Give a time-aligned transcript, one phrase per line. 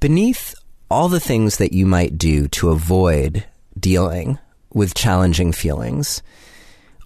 [0.00, 0.54] beneath
[0.90, 3.44] all the things that you might do to avoid
[3.78, 4.38] dealing
[4.72, 6.22] with challenging feelings,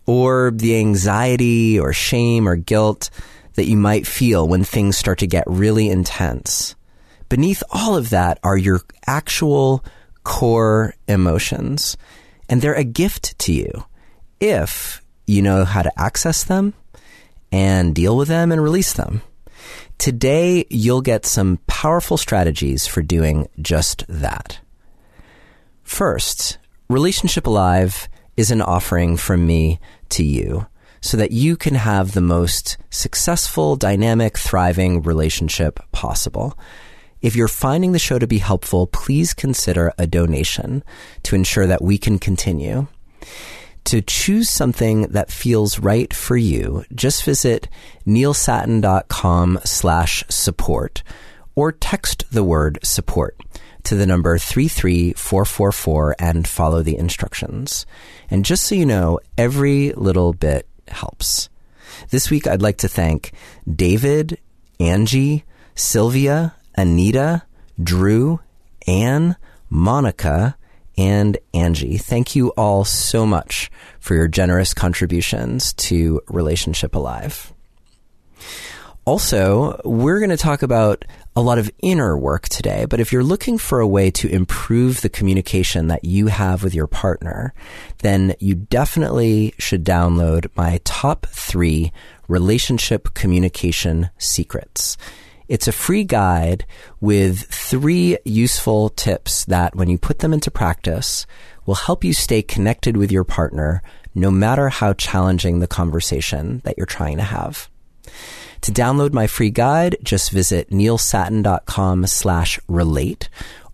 [0.07, 3.11] or the anxiety or shame or guilt
[3.55, 6.75] that you might feel when things start to get really intense.
[7.29, 9.85] Beneath all of that are your actual
[10.23, 11.97] core emotions,
[12.49, 13.85] and they're a gift to you
[14.41, 16.75] if you know how to access them
[17.51, 19.23] and deal with them and release them.
[19.99, 24.59] Today, you'll get some powerful strategies for doing just that.
[25.83, 30.67] First, Relationship Alive is an offering from me to you
[31.01, 36.59] so that you can have the most successful, dynamic, thriving relationship possible.
[37.21, 40.83] If you're finding the show to be helpful, please consider a donation
[41.25, 42.87] to ensure that we can continue.
[43.85, 47.69] To choose something that feels right for you, just visit
[48.07, 51.03] neilsattin.com slash support
[51.55, 53.39] or text the word support
[53.85, 57.85] to the number 33444 and follow the instructions.
[58.31, 61.51] And just so you know, every little bit helps.
[62.11, 63.33] This week, I'd like to thank
[63.71, 64.39] David,
[64.81, 67.43] Angie, Sylvia, Anita,
[67.83, 68.41] Drew,
[68.87, 69.37] Anne,
[69.69, 70.57] Monica,
[70.97, 71.99] and Angie.
[71.99, 77.53] Thank you all so much for your generous contributions to Relationship Alive.
[79.07, 81.05] Also, we're going to talk about
[81.37, 85.03] a lot of inner work today, but if you're looking for a way to improve
[85.03, 87.53] the communication that you have with your partner,
[87.99, 91.93] then you definitely should download my top three
[92.29, 94.97] relationship communication secrets.
[95.49, 96.65] It's a free guide
[97.01, 101.27] with three useful tips that, when you put them into practice,
[101.67, 103.83] will help you stay connected with your partner
[104.15, 107.69] no matter how challenging the conversation that you're trying to have.
[108.63, 113.29] To download my free guide, just visit neilsattin.com slash relate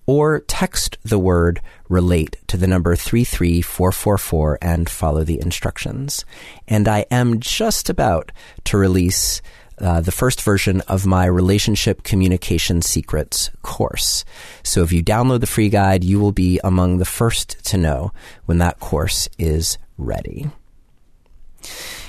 [0.06, 6.24] or text the word relate to the number 33444 and follow the instructions.
[6.66, 8.32] And I am just about
[8.64, 9.40] to release
[9.80, 14.24] uh, the first version of my Relationship Communication Secrets course.
[14.62, 18.12] So if you download the free guide, you will be among the first to know
[18.46, 20.50] when that course is ready.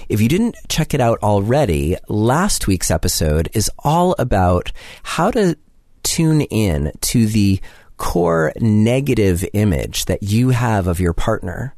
[0.09, 4.72] If you didn't check it out already, last week's episode is all about
[5.03, 5.58] how to
[6.03, 7.62] tune in to the
[7.98, 11.76] core negative image that you have of your partner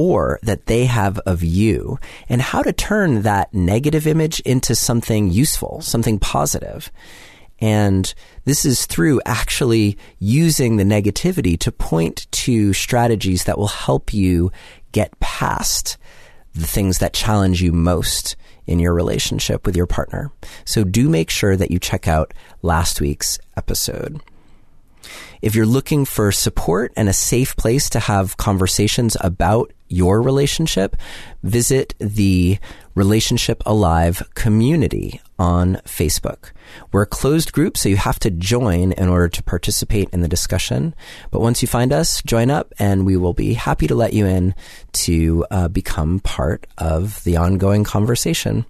[0.00, 5.30] or that they have of you and how to turn that negative image into something
[5.30, 6.90] useful, something positive.
[7.60, 8.14] And
[8.46, 14.50] this is through actually using the negativity to point to strategies that will help you
[14.92, 15.98] get past
[16.54, 18.36] the things that challenge you most
[18.66, 20.32] in your relationship with your partner.
[20.64, 22.32] So do make sure that you check out
[22.62, 24.22] last week's episode.
[25.42, 30.96] If you're looking for support and a safe place to have conversations about your relationship,
[31.42, 32.58] visit the
[32.94, 36.52] Relationship Alive community on Facebook.
[36.92, 40.28] We're a closed group, so you have to join in order to participate in the
[40.28, 40.94] discussion.
[41.30, 44.26] But once you find us, join up and we will be happy to let you
[44.26, 44.54] in
[44.92, 48.66] to uh, become part of the ongoing conversation.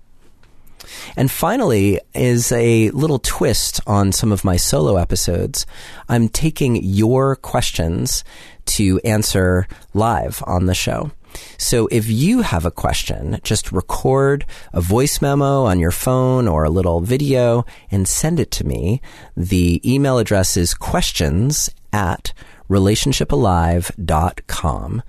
[1.16, 5.66] And finally, is a little twist on some of my solo episodes.
[6.08, 8.24] I'm taking your questions
[8.66, 11.10] to answer live on the show.
[11.58, 16.64] So if you have a question, just record a voice memo on your phone or
[16.64, 19.02] a little video and send it to me.
[19.36, 22.32] The email address is questions at
[22.68, 25.02] relationshipalive.com.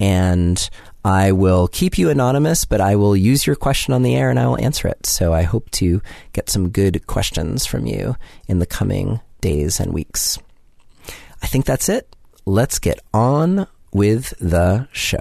[0.00, 0.70] And
[1.06, 4.38] I will keep you anonymous, but I will use your question on the air and
[4.38, 5.04] I will answer it.
[5.04, 6.00] So I hope to
[6.32, 8.16] get some good questions from you
[8.48, 10.38] in the coming days and weeks.
[11.42, 12.16] I think that's it.
[12.46, 15.18] Let's get on with the show.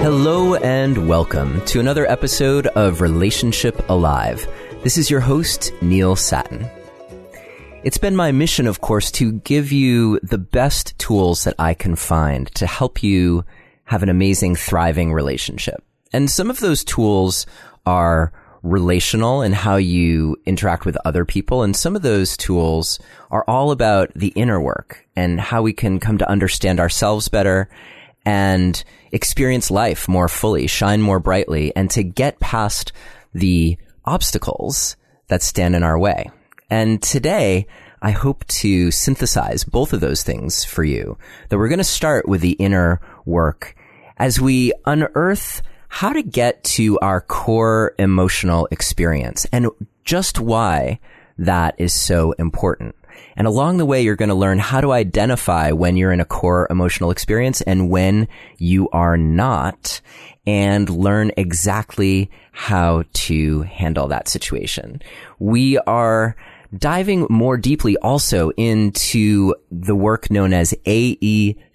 [0.00, 4.48] Hello and welcome to another episode of Relationship Alive.
[4.82, 6.70] This is your host, Neil Sattin.
[7.84, 11.96] It's been my mission, of course, to give you the best tools that I can
[11.96, 13.44] find to help you
[13.86, 15.82] have an amazing, thriving relationship.
[16.12, 17.44] And some of those tools
[17.84, 18.32] are
[18.62, 21.64] relational and how you interact with other people.
[21.64, 23.00] And some of those tools
[23.32, 27.68] are all about the inner work and how we can come to understand ourselves better
[28.24, 32.92] and experience life more fully, shine more brightly, and to get past
[33.34, 34.96] the obstacles
[35.26, 36.30] that stand in our way.
[36.72, 37.66] And today,
[38.00, 41.18] I hope to synthesize both of those things for you.
[41.50, 43.76] That we're going to start with the inner work
[44.16, 49.68] as we unearth how to get to our core emotional experience and
[50.06, 50.98] just why
[51.36, 52.94] that is so important.
[53.36, 56.24] And along the way, you're going to learn how to identify when you're in a
[56.24, 60.00] core emotional experience and when you are not
[60.46, 65.02] and learn exactly how to handle that situation.
[65.38, 66.34] We are
[66.76, 70.74] diving more deeply also into the work known as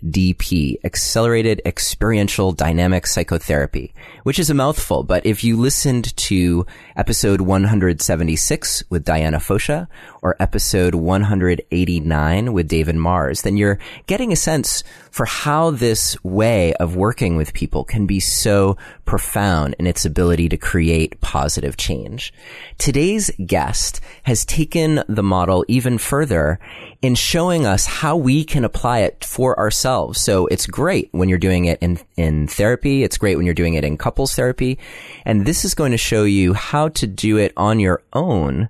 [0.04, 6.66] AEDP, Accelerated Experiential Dynamic Psychotherapy, which is a mouthful, but if you listened to
[6.96, 9.88] episode 176 with Diana Fosha
[10.22, 16.74] or episode 189 with David Mars, then you're getting a sense for how this way
[16.76, 22.34] of working with people can be so profound in its ability to create positive change.
[22.78, 26.60] Today's guest has taken the model even further
[27.02, 29.87] in showing us how we can apply it for ourselves.
[29.88, 33.04] So it's great when you're doing it in, in therapy.
[33.04, 34.80] It's great when you're doing it in couples therapy.
[35.26, 38.68] And this is going to show you how to do it on your own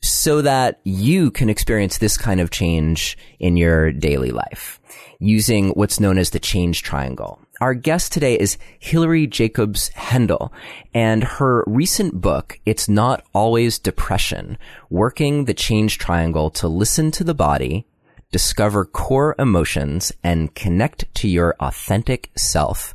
[0.00, 4.80] so that you can experience this kind of change in your daily life
[5.20, 7.38] using what's known as the change triangle.
[7.60, 10.50] Our guest today is Hilary Jacobs Hendel
[10.94, 14.56] and her recent book, It's Not Always Depression,
[14.88, 17.86] Working the Change Triangle to Listen to the Body,
[18.32, 22.94] Discover Core Emotions, and Connect to Your Authentic Self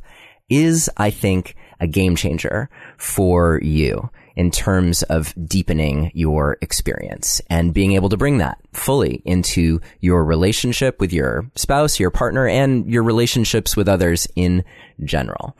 [0.50, 7.72] is, I think, a game changer for you in terms of deepening your experience and
[7.72, 12.90] being able to bring that fully into your relationship with your spouse, your partner, and
[12.90, 14.64] your relationships with others in
[15.04, 15.56] general.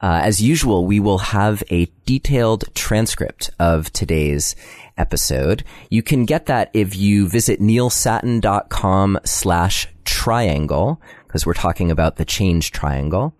[0.00, 4.56] Uh, as usual, we will have a detailed transcript of today's
[5.00, 5.64] episode.
[5.88, 12.24] You can get that if you visit neilsattin.com slash triangle, because we're talking about the
[12.24, 13.34] change triangle.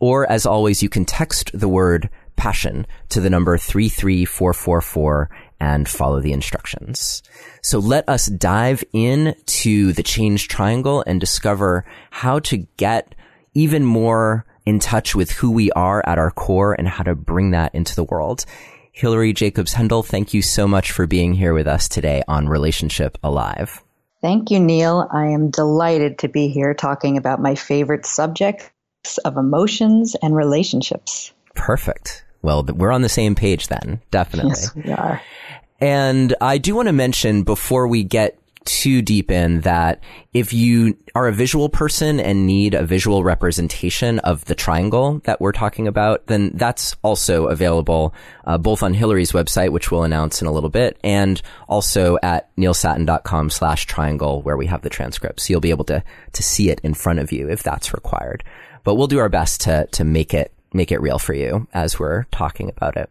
[0.00, 5.30] Or as always, you can text the word passion to the number 33444
[5.60, 7.22] and follow the instructions.
[7.62, 13.14] So let us dive in to the change triangle and discover how to get
[13.54, 17.52] even more in touch with who we are at our core and how to bring
[17.52, 18.44] that into the world.
[18.96, 23.18] Hilary Jacobs Hendel, thank you so much for being here with us today on Relationship
[23.24, 23.82] Alive.
[24.22, 25.08] Thank you, Neil.
[25.12, 28.70] I am delighted to be here talking about my favorite subjects
[29.24, 31.32] of emotions and relationships.
[31.56, 32.24] Perfect.
[32.42, 34.50] Well, we're on the same page then, definitely.
[34.50, 35.20] Yes, we are.
[35.80, 40.02] And I do want to mention before we get too deep in that
[40.32, 45.40] if you are a visual person and need a visual representation of the triangle that
[45.40, 48.14] we're talking about, then that's also available
[48.44, 52.54] uh, both on Hilary's website, which we'll announce in a little bit, and also at
[52.56, 55.44] neilsattin.com slash triangle where we have the transcripts.
[55.44, 56.02] So you'll be able to,
[56.32, 58.44] to see it in front of you if that's required.
[58.82, 61.98] But we'll do our best to, to make it make it real for you as
[61.98, 63.08] we're talking about it.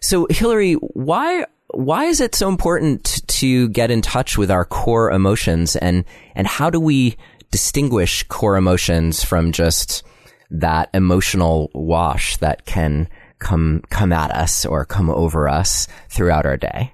[0.00, 5.10] So, Hillary, why why is it so important to get in touch with our core
[5.10, 6.04] emotions and
[6.34, 7.16] and how do we
[7.50, 10.02] distinguish core emotions from just
[10.50, 13.08] that emotional wash that can
[13.38, 16.92] come come at us or come over us throughout our day?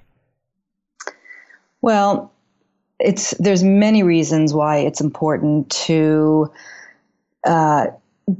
[1.81, 2.33] Well,
[2.99, 6.51] it's there's many reasons why it's important to
[7.45, 7.87] uh,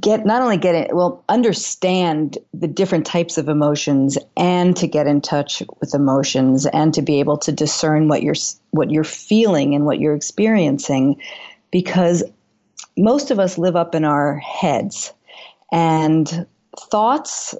[0.01, 5.07] get not only get it well understand the different types of emotions and to get
[5.07, 8.36] in touch with emotions and to be able to discern what you're
[8.71, 11.19] what you're feeling and what you're experiencing
[11.72, 12.24] because
[12.98, 15.13] most of us live up in our heads
[15.72, 16.46] and
[16.77, 17.55] thoughts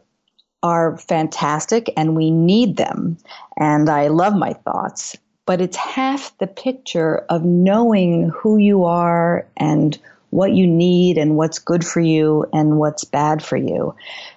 [0.62, 3.17] are fantastic and we need them.
[3.57, 5.15] And I love my thoughts
[5.50, 9.98] but it's half the picture of knowing who you are and
[10.29, 13.95] what you need and what's good for you and what's bad for you.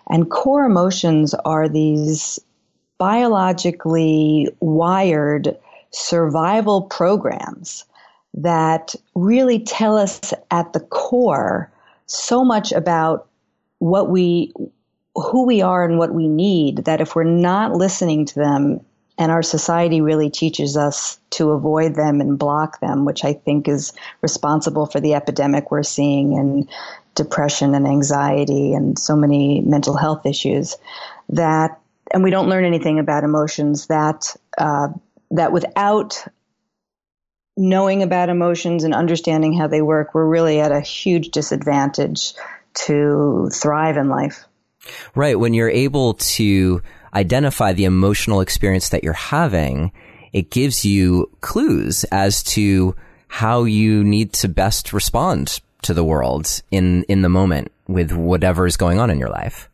[0.09, 2.39] And core emotions are these
[2.99, 5.57] biologically wired
[5.91, 7.85] survival programs
[8.35, 11.71] that really tell us at the core
[12.07, 13.29] so much about
[13.79, 14.53] what we
[15.15, 18.81] who we are and what we need that if we're not listening to them
[19.19, 23.69] and our society really teaches us to avoid them and block them, which I think
[23.69, 23.93] is
[24.23, 26.69] responsible for the epidemic we're seeing in
[27.15, 30.77] depression and anxiety and so many mental health issues.
[31.29, 31.79] That,
[32.13, 34.89] and we don't learn anything about emotions that, uh,
[35.31, 36.25] that without
[37.57, 42.33] knowing about emotions and understanding how they work, we're really at a huge disadvantage
[42.75, 44.47] to thrive in life.
[45.15, 45.39] Right.
[45.39, 46.83] When you're able to
[47.15, 49.93] identify the emotional experience that you're having,
[50.33, 52.95] it gives you clues as to
[53.29, 58.67] how you need to best respond to the world in, in the moment with whatever
[58.67, 59.69] is going on in your life.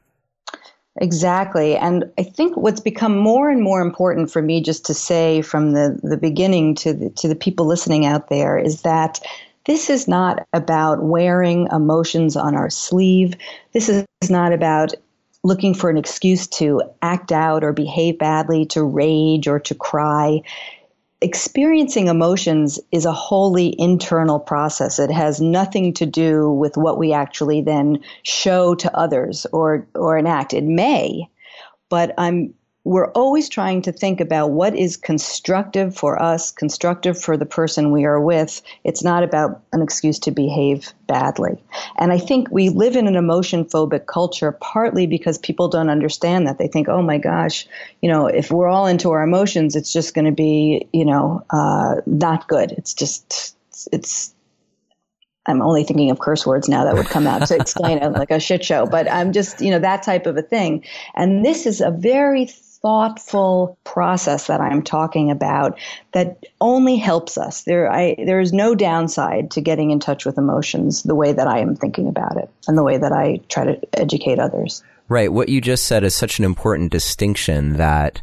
[1.00, 1.76] Exactly.
[1.76, 5.72] And I think what's become more and more important for me just to say from
[5.72, 9.20] the, the beginning to the, to the people listening out there is that
[9.66, 13.34] this is not about wearing emotions on our sleeve.
[13.72, 14.94] This is not about
[15.44, 20.42] looking for an excuse to act out or behave badly, to rage or to cry
[21.20, 24.98] experiencing emotions is a wholly internal process.
[24.98, 30.16] It has nothing to do with what we actually then show to others or, or
[30.16, 30.54] enact.
[30.54, 31.28] It may,
[31.88, 32.54] but I'm
[32.84, 37.92] we're always trying to think about what is constructive for us, constructive for the person
[37.92, 38.62] we are with.
[38.84, 41.62] It's not about an excuse to behave badly.
[41.98, 46.46] And I think we live in an emotion phobic culture partly because people don't understand
[46.46, 46.58] that.
[46.58, 47.66] They think, oh my gosh,
[48.00, 51.44] you know, if we're all into our emotions, it's just going to be, you know,
[51.50, 52.72] uh, not good.
[52.72, 53.54] It's just,
[53.92, 54.32] it's,
[55.46, 58.30] I'm only thinking of curse words now that would come out to explain it like
[58.30, 60.84] a shit show, but I'm just, you know, that type of a thing.
[61.14, 62.46] And this is a very
[62.82, 65.78] thoughtful process that I'm talking about
[66.12, 67.64] that only helps us.
[67.64, 71.46] There, I, there is no downside to getting in touch with emotions the way that
[71.48, 74.82] I am thinking about it and the way that I try to educate others.
[75.08, 75.32] Right.
[75.32, 78.20] What you just said is such an important distinction that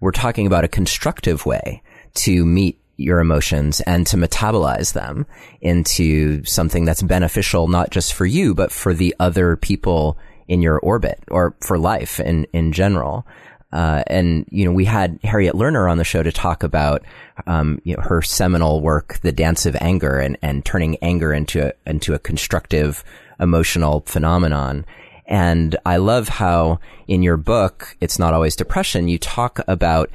[0.00, 1.82] we're talking about a constructive way
[2.14, 5.26] to meet your emotions and to metabolize them
[5.60, 10.18] into something that's beneficial, not just for you, but for the other people
[10.48, 13.26] in your orbit or for life in, in general.
[13.72, 17.02] Uh, and you know, we had Harriet Lerner on the show to talk about
[17.46, 21.68] um, you know, her seminal work, "The Dance of Anger," and and turning anger into
[21.68, 23.02] a, into a constructive
[23.40, 24.84] emotional phenomenon.
[25.26, 30.10] And I love how in your book, "It's Not Always Depression," you talk about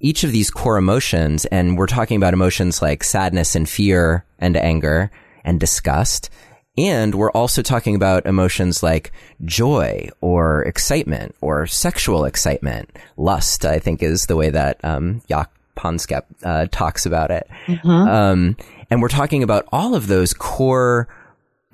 [0.00, 4.56] each of these core emotions, and we're talking about emotions like sadness and fear and
[4.56, 5.10] anger
[5.44, 6.30] and disgust.
[6.78, 9.12] And we're also talking about emotions like
[9.44, 12.90] joy or excitement or sexual excitement.
[13.16, 17.48] Lust, I think, is the way that um, Jaak Panksepp uh, talks about it.
[17.66, 17.88] Mm-hmm.
[17.88, 18.56] Um,
[18.90, 21.08] and we're talking about all of those core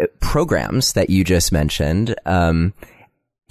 [0.00, 2.72] uh, programs that you just mentioned um,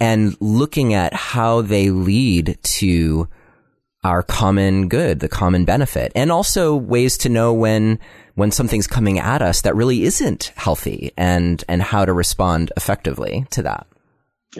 [0.00, 3.28] and looking at how they lead to
[4.04, 7.98] our common good, the common benefit, and also ways to know when
[8.34, 13.46] when something's coming at us that really isn't healthy and and how to respond effectively
[13.50, 13.86] to that.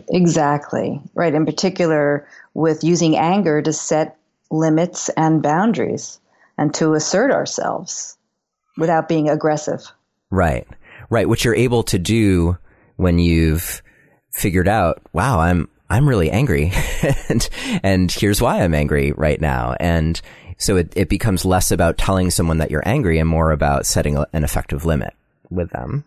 [0.08, 1.00] Exactly.
[1.14, 4.16] Right, in particular with using anger to set
[4.50, 6.20] limits and boundaries
[6.56, 8.16] and to assert ourselves
[8.76, 9.82] without being aggressive.
[10.30, 10.66] Right.
[11.10, 12.56] Right, which you're able to do
[12.96, 13.82] when you've
[14.32, 16.72] figured out, wow, I'm I'm really angry
[17.28, 17.48] and
[17.82, 20.20] and here's why I'm angry right now and
[20.56, 24.16] so it, it becomes less about telling someone that you're angry and more about setting
[24.16, 25.12] an effective limit
[25.50, 26.04] with them.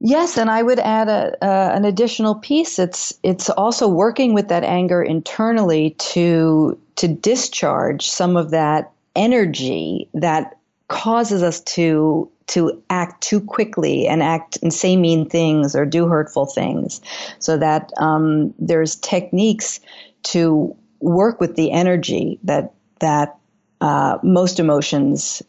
[0.00, 2.78] Yes, and I would add a, uh, an additional piece.
[2.78, 10.08] It's it's also working with that anger internally to to discharge some of that energy
[10.14, 10.56] that
[10.88, 16.06] causes us to to act too quickly and act and say mean things or do
[16.06, 17.00] hurtful things.
[17.38, 19.80] So that um, there's techniques
[20.24, 23.38] to work with the energy that that
[23.80, 25.42] uh, most emotions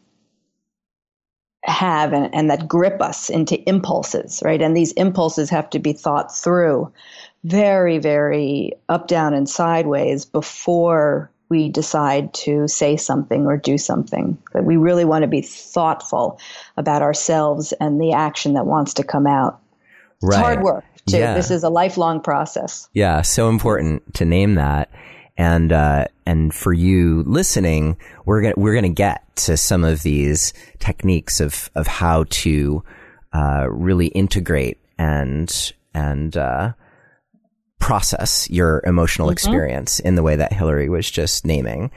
[1.64, 4.62] have and, and that grip us into impulses, right?
[4.62, 6.92] And these impulses have to be thought through
[7.44, 14.38] very, very up, down, and sideways before we decide to say something or do something.
[14.54, 16.40] That we really want to be thoughtful
[16.78, 19.60] about ourselves and the action that wants to come out.
[20.24, 20.38] Right.
[20.38, 20.86] It's hard work.
[21.08, 21.18] Too.
[21.18, 21.34] Yeah.
[21.34, 22.88] This is a lifelong process.
[22.94, 24.90] Yeah, so important to name that
[25.38, 30.54] and uh, and for you listening, we're gonna we're gonna get to some of these
[30.80, 32.84] techniques of of how to
[33.34, 36.74] uh, really integrate and and uh,
[37.82, 39.34] process your emotional mm-hmm.
[39.34, 41.92] experience in the way that Hilary was just naming.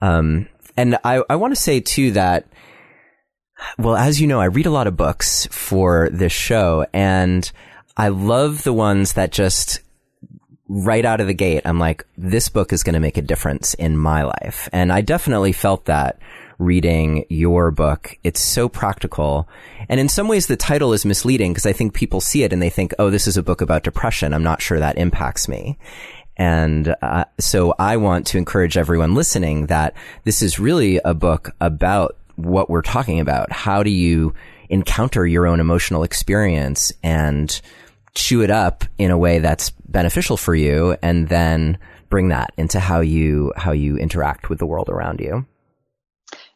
[0.00, 2.46] Um, and I I want to say too that.
[3.78, 7.48] Well, as you know, I read a lot of books for this show and
[7.96, 9.78] I love the ones that just
[10.68, 13.74] right out of the gate, I'm like, this book is going to make a difference
[13.74, 14.68] in my life.
[14.72, 16.18] And I definitely felt that
[16.62, 18.16] reading your book.
[18.22, 19.48] It's so practical.
[19.88, 22.62] And in some ways, the title is misleading because I think people see it and
[22.62, 24.32] they think, oh, this is a book about depression.
[24.32, 25.78] I'm not sure that impacts me.
[26.36, 31.54] And uh, so I want to encourage everyone listening that this is really a book
[31.60, 33.52] about what we're talking about.
[33.52, 34.34] How do you
[34.70, 37.60] encounter your own emotional experience and
[38.14, 41.78] chew it up in a way that's beneficial for you and then
[42.08, 45.46] bring that into how you how you interact with the world around you.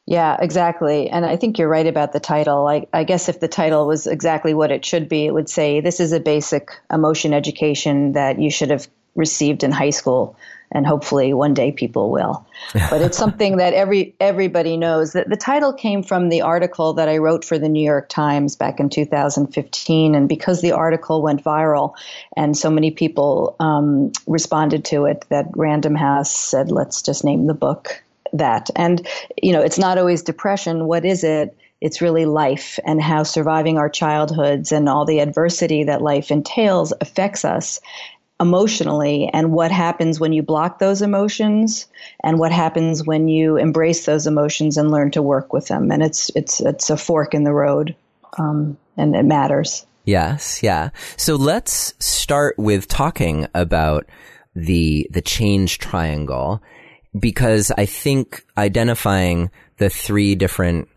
[0.07, 1.11] Yeah, exactly.
[1.11, 2.69] And I think you're right about the title.
[2.69, 5.81] I, I, guess if the title was exactly what it should be, it would say
[5.81, 8.87] this is a basic emotion education that you should have
[9.17, 10.37] received in high school
[10.71, 12.47] and hopefully one day people will.
[12.91, 15.13] But it's something that every everybody knows.
[15.13, 18.57] That the title came from the article that I wrote for the New York Times
[18.57, 21.95] back in 2015, and because the article went viral
[22.37, 27.47] and so many people um, responded to it, that Random House said, "Let's just name
[27.47, 28.03] the book
[28.39, 29.07] that." And
[29.43, 30.87] you know, it's not always depression.
[30.87, 31.57] What is it?
[31.81, 36.93] It's really life and how surviving our childhoods and all the adversity that life entails
[37.01, 37.81] affects us
[38.39, 41.87] emotionally and what happens when you block those emotions
[42.23, 46.03] and what happens when you embrace those emotions and learn to work with them and
[46.03, 47.97] it's it's it's a fork in the road
[48.39, 54.07] um, and it matters yes yeah so let's start with talking about
[54.55, 56.63] the the change triangle
[57.19, 60.89] because i think identifying the three different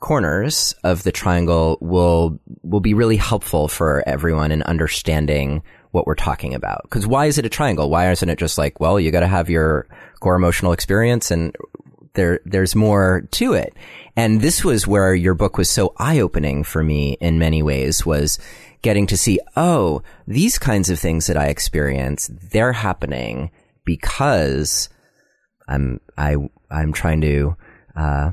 [0.00, 5.62] corners of the triangle will will be really helpful for everyone in understanding
[5.96, 6.82] what we're talking about.
[6.82, 7.88] Because why is it a triangle?
[7.88, 9.86] Why isn't it just like, well, you got to have your
[10.20, 11.56] core emotional experience and
[12.12, 13.74] there, there's more to it.
[14.14, 18.04] And this was where your book was so eye opening for me in many ways
[18.04, 18.38] was
[18.82, 23.50] getting to see, oh, these kinds of things that I experience, they're happening
[23.84, 24.88] because
[25.68, 26.36] I'm, I,
[26.70, 27.56] I'm trying to,
[27.96, 28.30] uh,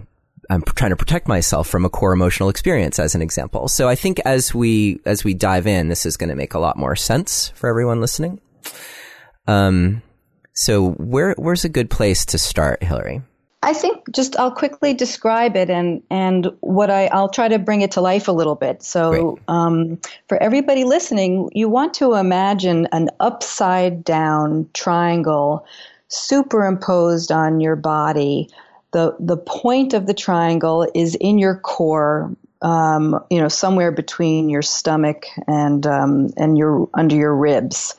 [0.49, 3.67] I'm trying to protect myself from a core emotional experience as an example.
[3.67, 6.59] So I think as we as we dive in, this is going to make a
[6.59, 8.39] lot more sense for everyone listening.
[9.47, 10.01] Um,
[10.53, 13.21] so where where's a good place to start, Hilary?
[13.63, 17.81] I think just I'll quickly describe it and and what I I'll try to bring
[17.81, 18.83] it to life a little bit.
[18.83, 25.65] So um, for everybody listening, you want to imagine an upside down triangle
[26.13, 28.49] superimposed on your body
[28.93, 34.49] the the point of the triangle is in your core um, you know somewhere between
[34.49, 37.95] your stomach and um, and your under your ribs.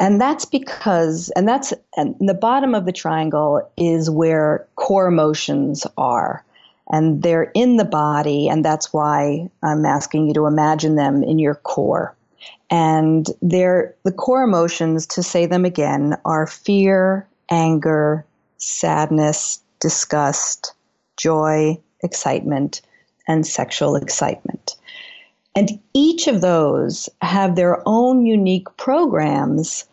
[0.00, 5.86] And that's because and that's and the bottom of the triangle is where core emotions
[5.96, 6.44] are.
[6.90, 11.38] And they're in the body and that's why i'm asking you to imagine them in
[11.38, 12.14] your core.
[12.70, 18.24] And they're the core emotions to say them again are fear anger
[18.58, 20.72] sadness disgust,
[21.16, 22.80] joy, excitement,
[23.28, 24.76] and sexual excitement.
[25.54, 29.84] And each of those have their own unique programs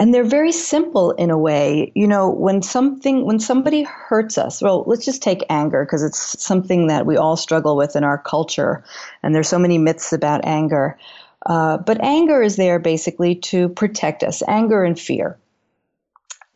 [0.00, 1.92] and they're very simple in a way.
[1.94, 6.42] You know, when something when somebody hurts us, well, let's just take anger because it's
[6.42, 8.82] something that we all struggle with in our culture
[9.22, 10.98] and there's so many myths about anger.
[11.44, 15.38] Uh, but anger is there basically to protect us, anger and fear.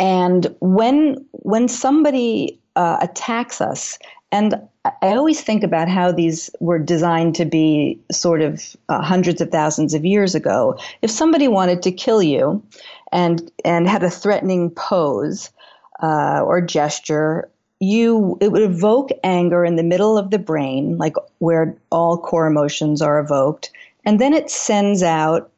[0.05, 3.99] And when when somebody uh, attacks us,
[4.31, 9.40] and I always think about how these were designed to be sort of uh, hundreds
[9.40, 10.79] of thousands of years ago.
[11.01, 12.62] If somebody wanted to kill you,
[13.12, 15.51] and and had a threatening pose
[16.03, 17.49] uh, or gesture,
[17.81, 22.47] you it would evoke anger in the middle of the brain, like where all core
[22.47, 23.71] emotions are evoked,
[24.05, 25.51] and then it sends out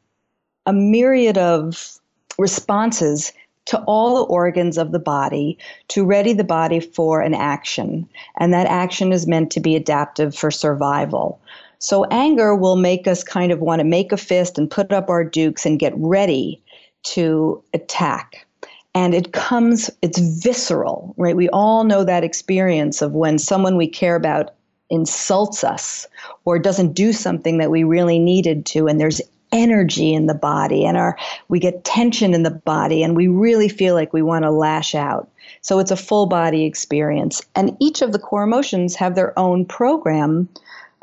[0.65, 1.99] a myriad of
[2.39, 3.33] responses
[3.67, 5.57] to all the organs of the body
[5.89, 8.07] to ready the body for an action.
[8.39, 11.39] And that action is meant to be adaptive for survival.
[11.79, 15.09] So anger will make us kind of want to make a fist and put up
[15.09, 16.61] our dukes and get ready
[17.03, 18.47] to attack.
[18.95, 21.35] And it comes, it's visceral, right?
[21.35, 24.55] We all know that experience of when someone we care about
[24.89, 26.07] insults us
[26.45, 30.85] or doesn't do something that we really needed to, and there's energy in the body
[30.85, 34.43] and our we get tension in the body and we really feel like we want
[34.43, 35.29] to lash out.
[35.61, 37.41] So it's a full body experience.
[37.55, 40.49] And each of the core emotions have their own program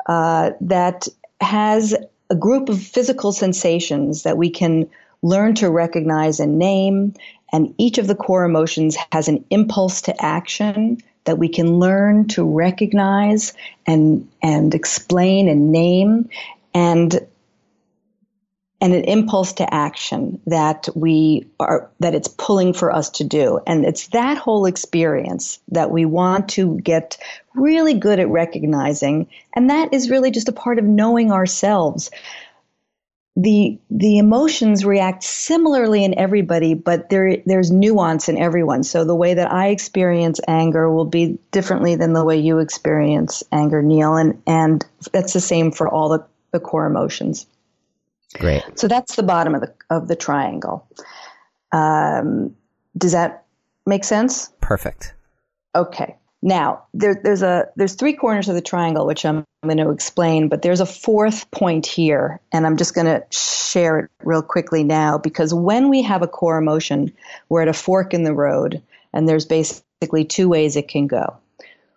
[0.07, 1.07] uh, that
[1.41, 1.95] has
[2.29, 4.89] a group of physical sensations that we can
[5.21, 7.13] learn to recognize and name.
[7.51, 12.27] And each of the core emotions has an impulse to action that we can learn
[12.27, 13.53] to recognize
[13.87, 16.29] and and explain and name.
[16.73, 17.19] And
[18.85, 23.59] and an impulse to action that we are that it's pulling for us to do.
[23.65, 27.17] And it's that whole experience that we want to get
[27.55, 29.27] really good at recognizing.
[29.53, 32.11] And that is really just a part of knowing ourselves.
[33.35, 38.83] The the emotions react similarly in everybody but there there's nuance in everyone.
[38.83, 43.43] So the way that i experience anger will be differently than the way you experience
[43.51, 44.15] anger neil.
[44.15, 47.47] And and that's the same for all the, the core emotions
[48.39, 48.63] Great.
[48.75, 50.87] So that's the bottom of the of the triangle.
[51.71, 52.55] Um,
[52.97, 53.45] does that
[53.85, 54.51] make sense?
[54.61, 55.13] Perfect.
[55.75, 56.15] Okay.
[56.41, 60.47] Now, there, there's a there's three corners of the triangle, which I'm going to explain,
[60.47, 64.83] but there's a fourth point here, and I'm just going to share it real quickly
[64.83, 67.11] now because when we have a core emotion,
[67.49, 71.35] we're at a fork in the road, and there's basically two ways it can go.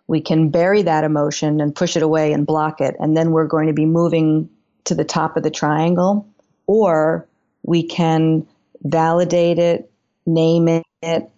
[0.07, 3.45] We can bury that emotion and push it away and block it, and then we're
[3.45, 4.49] going to be moving
[4.85, 6.27] to the top of the triangle,
[6.69, 7.27] or
[7.63, 8.45] we can
[8.83, 9.91] validate it,
[10.27, 11.29] name it,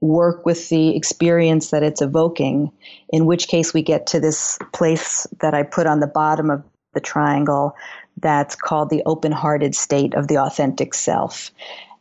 [0.00, 2.72] work with the experience that it's evoking,
[3.10, 6.64] in which case we get to this place that I put on the bottom of
[6.94, 7.76] the triangle
[8.22, 11.50] that's called the open hearted state of the authentic self.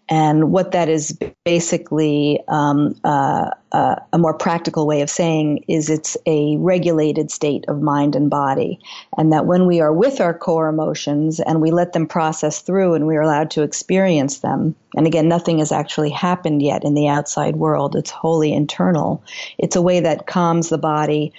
[0.09, 5.87] And what that is basically um, uh, uh, a more practical way of saying is
[5.87, 8.79] it's a regulated state of mind and body.
[9.17, 12.95] And that when we are with our core emotions and we let them process through
[12.95, 17.07] and we're allowed to experience them, and again, nothing has actually happened yet in the
[17.07, 19.23] outside world, it's wholly internal.
[19.59, 21.31] It's a way that calms the body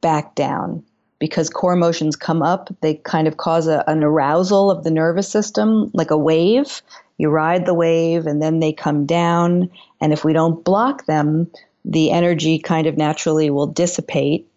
[0.00, 0.82] back down
[1.18, 5.28] because core emotions come up, they kind of cause a, an arousal of the nervous
[5.28, 6.80] system, like a wave,
[7.18, 9.70] you ride the wave and then they come down.
[10.00, 11.50] And if we don't block them,
[11.84, 14.48] the energy kind of naturally will dissipate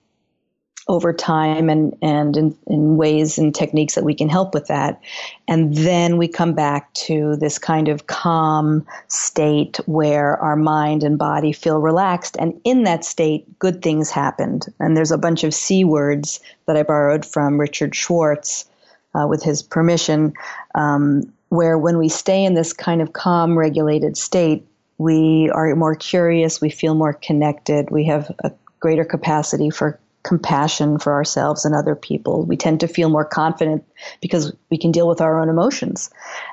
[0.88, 5.00] over time and, and in, in, ways and techniques that we can help with that.
[5.48, 11.18] And then we come back to this kind of calm state where our mind and
[11.18, 12.36] body feel relaxed.
[12.40, 14.66] And in that state, good things happened.
[14.80, 18.66] And there's a bunch of C words that I borrowed from Richard Schwartz
[19.14, 20.34] uh, with his permission.
[20.76, 24.66] Um, where when we stay in this kind of calm, regulated state,
[24.98, 30.98] we are more curious, we feel more connected, we have a greater capacity for compassion
[30.98, 32.46] for ourselves and other people.
[32.46, 33.84] We tend to feel more confident
[34.22, 36.10] because we can deal with our own emotions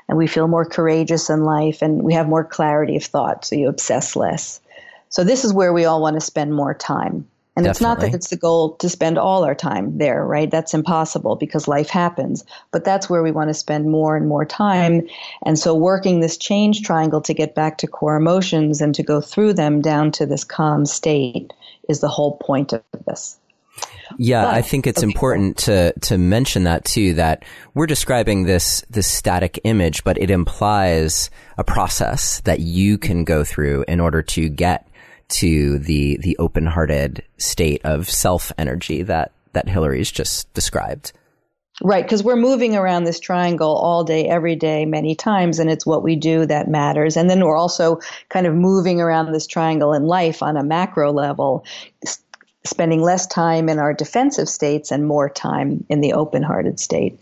[0.08, 3.54] and we feel more courageous in life and we have more clarity of thought, so
[3.54, 4.60] you obsess less.
[5.10, 7.28] So, this is where we all want to spend more time.
[7.58, 7.70] And Definitely.
[7.70, 10.48] it's not that it's the goal to spend all our time there, right?
[10.48, 12.44] That's impossible because life happens.
[12.70, 15.08] But that's where we want to spend more and more time.
[15.44, 19.20] And so working this change triangle to get back to core emotions and to go
[19.20, 21.52] through them down to this calm state
[21.88, 23.40] is the whole point of this.
[24.18, 25.10] Yeah, but, I think it's okay.
[25.12, 27.14] important to to mention that too.
[27.14, 27.44] That
[27.74, 33.42] we're describing this this static image, but it implies a process that you can go
[33.42, 34.87] through in order to get
[35.28, 41.12] to the the open hearted state of self energy that that Hilary's just described.
[41.80, 45.86] Right, because we're moving around this triangle all day, every day, many times, and it's
[45.86, 47.16] what we do that matters.
[47.16, 51.12] And then we're also kind of moving around this triangle in life on a macro
[51.12, 51.64] level,
[52.04, 52.20] s-
[52.64, 57.20] spending less time in our defensive states and more time in the open-hearted state.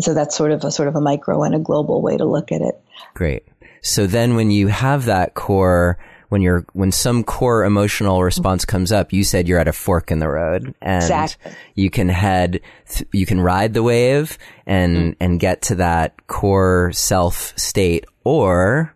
[0.00, 2.52] So that's sort of a sort of a micro and a global way to look
[2.52, 2.78] at it.
[3.14, 3.44] Great.
[3.80, 5.98] So then when you have that core
[6.34, 10.10] when you're when some core emotional response comes up, you said you're at a fork
[10.10, 11.52] in the road, and exactly.
[11.76, 15.16] you can head, th- you can ride the wave and mm.
[15.20, 18.92] and get to that core self state, or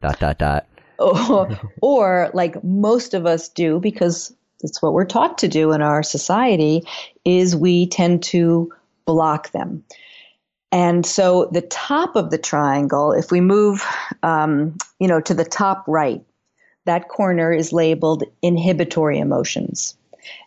[0.00, 0.66] dot dot dot,
[0.98, 5.82] or, or like most of us do, because it's what we're taught to do in
[5.82, 6.84] our society,
[7.22, 8.72] is we tend to
[9.04, 9.84] block them.
[10.72, 13.84] And so the top of the triangle, if we move,
[14.22, 16.24] um, you know, to the top right,
[16.88, 19.94] that corner is labeled inhibitory emotions.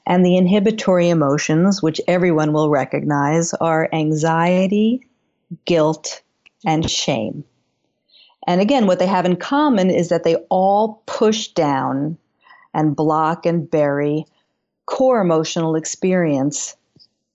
[0.08, 5.08] And the inhibitory emotions, which everyone will recognize, are anxiety,
[5.66, 6.22] guilt,
[6.66, 7.44] and shame.
[8.48, 12.18] And again, what they have in common is that they all push down
[12.74, 14.26] and block and bury
[14.88, 16.76] core emotional experience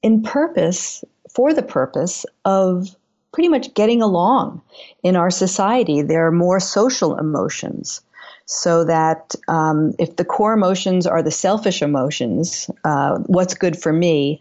[0.03, 2.97] in purpose, for the purpose of
[3.33, 4.63] pretty much getting along
[5.05, 6.03] in our society.
[6.03, 8.01] There are more social emotions
[8.47, 13.93] so that um, if the core emotions are the selfish emotions, uh, what's good for
[13.93, 14.41] me,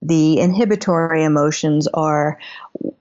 [0.00, 2.38] the inhibitory emotions are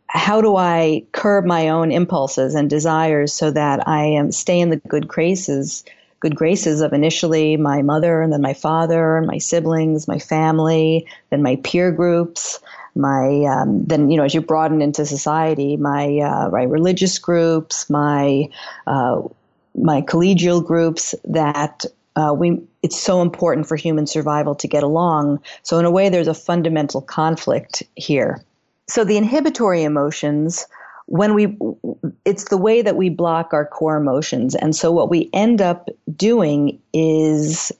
[0.07, 4.69] how do I curb my own impulses and desires so that I am stay in
[4.69, 5.85] the good graces
[6.21, 11.05] good graces of initially my mother and then my father and my siblings, my family,
[11.31, 12.59] then my peer groups,
[12.93, 17.89] my um, then you know as you broaden into society, my uh, my religious groups,
[17.89, 18.47] my
[18.85, 19.21] uh,
[19.75, 25.39] my collegial groups that uh, we it's so important for human survival to get along.
[25.63, 28.43] So in a way, there's a fundamental conflict here.
[28.87, 30.65] So the inhibitory emotions,
[31.05, 31.57] when we,
[32.25, 35.89] it's the way that we block our core emotions, and so what we end up
[36.15, 37.71] doing is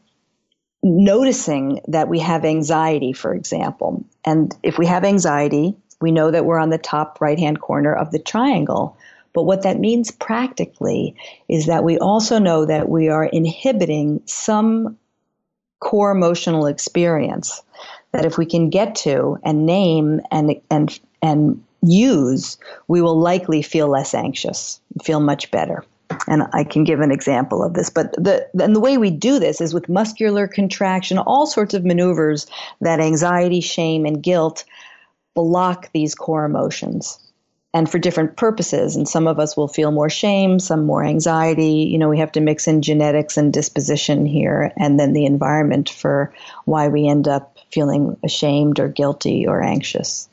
[0.83, 4.03] noticing that we have anxiety, for example.
[4.23, 7.93] And if we have anxiety, we know that we're on the top right hand corner
[7.93, 8.97] of the triangle.
[9.33, 11.15] But what that means practically
[11.47, 14.97] is that we also know that we are inhibiting some
[15.79, 17.61] core emotional experience
[18.11, 23.61] that if we can get to and name and and and use, we will likely
[23.61, 25.83] feel less anxious, feel much better.
[26.27, 29.39] And I can give an example of this, but the and the way we do
[29.39, 32.47] this is with muscular contraction, all sorts of maneuvers
[32.81, 34.65] that anxiety, shame, and guilt
[35.33, 37.30] block these core emotions
[37.73, 38.95] and for different purposes.
[38.95, 41.87] And some of us will feel more shame, some more anxiety.
[41.91, 45.89] You know, we have to mix in genetics and disposition here, and then the environment
[45.89, 46.33] for
[46.65, 50.27] why we end up feeling ashamed or guilty or anxious.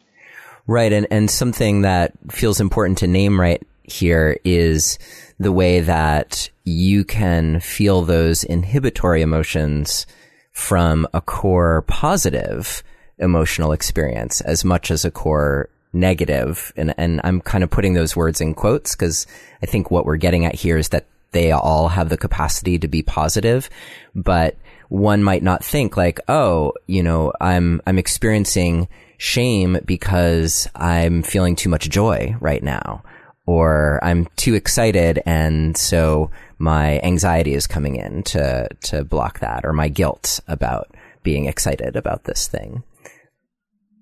[0.67, 0.93] Right.
[0.93, 4.99] And, and something that feels important to name right here is
[5.39, 10.07] the way that you can feel those inhibitory emotions
[10.53, 12.83] from a core positive
[13.19, 16.73] emotional experience as much as a core negative.
[16.77, 19.27] And, and I'm kind of putting those words in quotes because
[19.63, 22.89] I think what we're getting at here is that they all have the capacity to
[22.89, 23.69] be positive,
[24.15, 24.57] but
[24.89, 31.57] one might not think like, oh, you know, I'm, I'm experiencing shame because I'm feeling
[31.57, 33.03] too much joy right now,
[33.45, 35.21] or I'm too excited.
[35.27, 40.95] And so my anxiety is coming in to, to block that or my guilt about
[41.23, 42.83] being excited about this thing.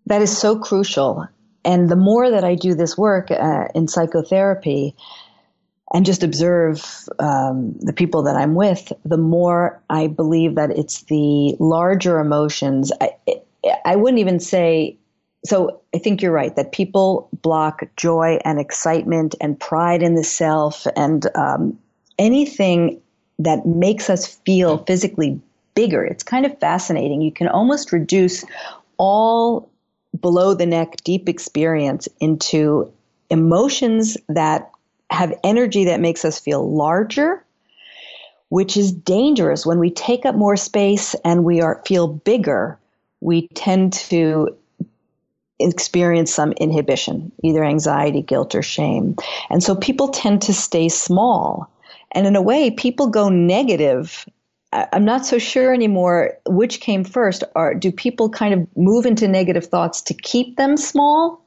[0.07, 1.27] That is so crucial.
[1.67, 4.95] And the more that I do this work uh, in psychotherapy
[5.93, 6.85] and just observe
[7.19, 12.93] um, the people that I'm with, the more I believe that it's the larger emotions.
[13.01, 13.11] I,
[13.85, 14.97] I wouldn't even say
[15.45, 20.25] so I think you're right that people block joy and excitement and pride in the
[20.25, 21.79] self and um,
[22.19, 23.01] anything
[23.39, 25.41] that makes us feel physically
[25.75, 26.05] bigger.
[26.05, 27.21] It's kind of fascinating.
[27.21, 28.45] You can almost reduce
[28.97, 29.71] all
[30.21, 32.93] below the neck deep experience into
[33.31, 34.71] emotions that
[35.11, 37.43] have energy that makes us feel larger
[38.49, 39.67] which is dangerous.
[39.67, 42.79] When we take up more space and we are feel bigger
[43.21, 44.57] we tend to
[45.59, 49.17] experience some inhibition either anxiety guilt or shame.
[49.49, 51.71] And so people tend to stay small.
[52.13, 54.27] And in a way people go negative
[54.73, 57.45] I'm not so sure anymore which came first.
[57.55, 61.43] Or do people kind of move into negative thoughts to keep them small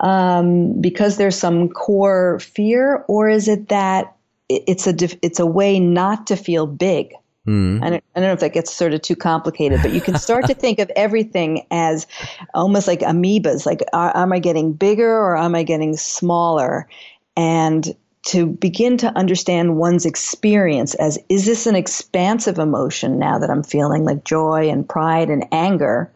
[0.00, 4.14] um, because there's some core fear, or is it that
[4.48, 7.12] it's a it's a way not to feel big?
[7.46, 7.80] Mm.
[7.80, 10.18] I, don't, I don't know if that gets sort of too complicated, but you can
[10.18, 12.06] start to think of everything as
[12.54, 13.66] almost like amoebas.
[13.66, 16.88] Like, are, am I getting bigger or am I getting smaller?
[17.36, 17.94] And
[18.26, 23.62] to begin to understand one's experience as is this an expansive emotion now that I'm
[23.62, 26.10] feeling like joy and pride and anger,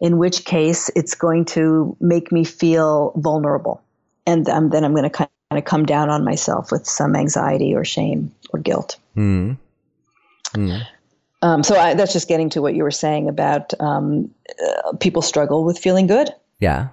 [0.00, 3.80] in which case it's going to make me feel vulnerable.
[4.26, 7.76] And um, then I'm going to kind of come down on myself with some anxiety
[7.76, 8.98] or shame or guilt.
[9.16, 9.56] Mm.
[10.52, 10.82] Mm.
[11.42, 14.34] Um, so I, that's just getting to what you were saying about um,
[14.66, 16.30] uh, people struggle with feeling good.
[16.58, 16.88] Yeah.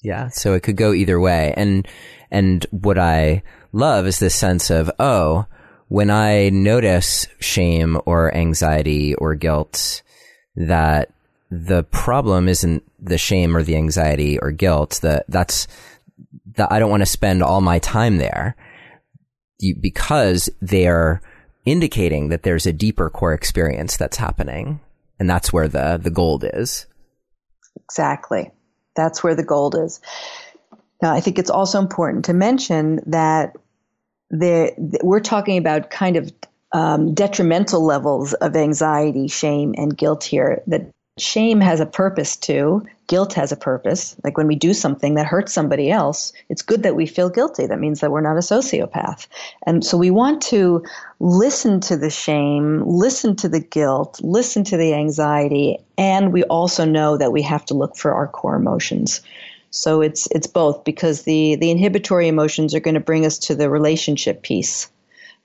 [0.00, 0.28] Yeah.
[0.28, 1.52] So it could go either way.
[1.56, 1.88] And,
[2.34, 3.42] and what I
[3.72, 5.46] love is this sense of, oh,
[5.88, 10.02] when I notice shame or anxiety or guilt,
[10.56, 11.12] that
[11.50, 14.98] the problem isn't the shame or the anxiety or guilt.
[15.02, 15.68] That that's
[16.56, 18.56] that I don't want to spend all my time there
[19.58, 21.22] you, because they're
[21.64, 24.80] indicating that there's a deeper core experience that's happening,
[25.18, 26.86] and that's where the the gold is.
[27.76, 28.50] Exactly,
[28.96, 30.00] that's where the gold is.
[31.04, 33.54] Now, I think it's also important to mention that
[34.30, 36.32] we're talking about kind of
[36.72, 40.62] um, detrimental levels of anxiety, shame, and guilt here.
[40.66, 42.86] That shame has a purpose too.
[43.06, 44.16] Guilt has a purpose.
[44.24, 47.66] Like when we do something that hurts somebody else, it's good that we feel guilty.
[47.66, 49.26] That means that we're not a sociopath.
[49.66, 50.82] And so we want to
[51.20, 56.86] listen to the shame, listen to the guilt, listen to the anxiety, and we also
[56.86, 59.20] know that we have to look for our core emotions.
[59.74, 63.56] So it's it's both because the the inhibitory emotions are going to bring us to
[63.56, 64.88] the relationship piece,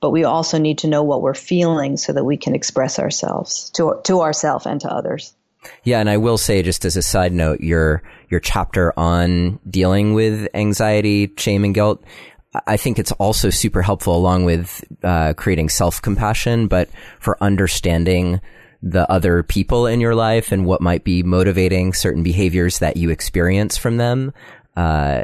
[0.02, 3.72] but we also need to know what we're feeling so that we can express ourselves
[3.72, 5.34] to to ourselves and to others.
[5.84, 10.13] Yeah, and I will say just as a side note, your your chapter on dealing
[10.13, 12.04] with anxiety, shame, and guilt.
[12.68, 16.88] I think it's also super helpful along with uh, creating self compassion, but
[17.20, 18.42] for understanding
[18.82, 23.10] the other people in your life and what might be motivating certain behaviors that you
[23.10, 24.34] experience from them.
[24.76, 25.24] Uh,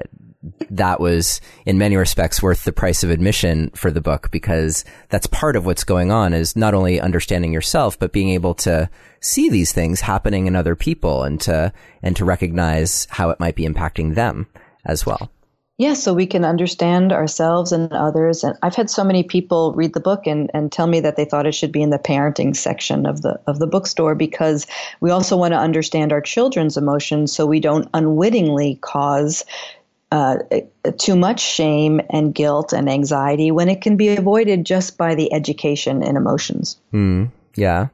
[0.69, 5.27] that was in many respects worth the price of admission for the book because that's
[5.27, 8.89] part of what's going on is not only understanding yourself but being able to
[9.21, 13.55] see these things happening in other people and to and to recognize how it might
[13.55, 14.47] be impacting them
[14.85, 15.31] as well.
[15.77, 18.45] Yeah, so we can understand ourselves and others.
[18.45, 21.25] And I've had so many people read the book and, and tell me that they
[21.25, 24.67] thought it should be in the parenting section of the of the bookstore because
[25.01, 29.43] we also want to understand our children's emotions so we don't unwittingly cause
[30.13, 30.37] uh,
[30.97, 35.33] too much shame and guilt and anxiety when it can be avoided just by the
[35.33, 36.77] education in emotions.
[36.93, 37.31] Mm.
[37.55, 37.87] Yeah.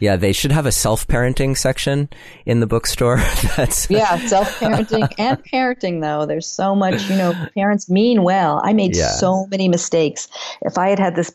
[0.00, 2.08] Yeah, they should have a self-parenting section
[2.46, 3.16] in the bookstore.
[3.56, 6.26] That's Yeah, self-parenting and parenting though.
[6.26, 8.60] There's so much, you know, parents mean well.
[8.64, 9.10] I made yeah.
[9.10, 10.28] so many mistakes.
[10.62, 11.32] If I had had this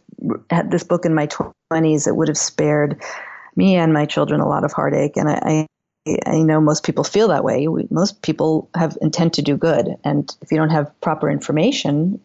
[0.49, 3.01] had this book in my 20s, it would have spared
[3.55, 5.67] me and my children a lot of heartache and I, I
[6.25, 7.67] I know most people feel that way.
[7.67, 12.19] We, most people have intent to do good, and if you don't have proper information,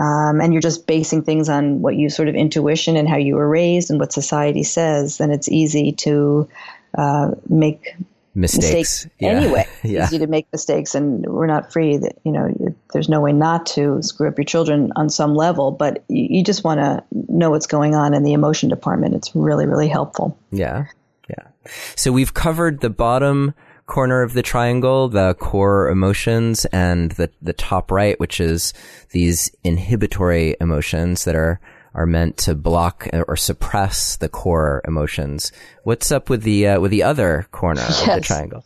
[0.00, 3.36] um, and you're just basing things on what you sort of intuition and how you
[3.36, 6.48] were raised and what society says, then it's easy to
[6.96, 7.94] uh, make
[8.34, 9.28] mistakes, mistakes yeah.
[9.28, 9.68] anyway.
[9.82, 10.06] yeah.
[10.06, 11.98] Easy to make mistakes, and we're not free.
[11.98, 15.70] That you know, there's no way not to screw up your children on some level,
[15.70, 19.14] but you, you just want to know what's going on in the emotion department.
[19.14, 20.38] It's really, really helpful.
[20.50, 20.86] Yeah,
[21.28, 21.48] yeah.
[21.96, 23.54] So we've covered the bottom
[23.92, 28.72] corner of the triangle, the core emotions, and the, the top right, which is
[29.10, 31.60] these inhibitory emotions that are,
[31.92, 35.52] are meant to block or suppress the core emotions.
[35.84, 38.00] What's up with the, uh, with the other corner yes.
[38.00, 38.64] of the triangle?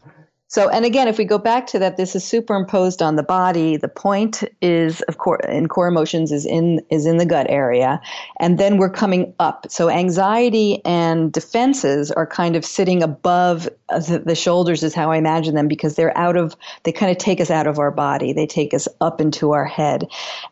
[0.49, 3.77] So, and again, if we go back to that, this is superimposed on the body.
[3.77, 8.01] The point is, of course, in core emotions is in is in the gut area,
[8.39, 9.67] and then we're coming up.
[9.69, 15.11] So, anxiety and defenses are kind of sitting above uh, the, the shoulders, is how
[15.11, 16.57] I imagine them, because they're out of.
[16.85, 18.33] They kind of take us out of our body.
[18.33, 20.07] They take us up into our head,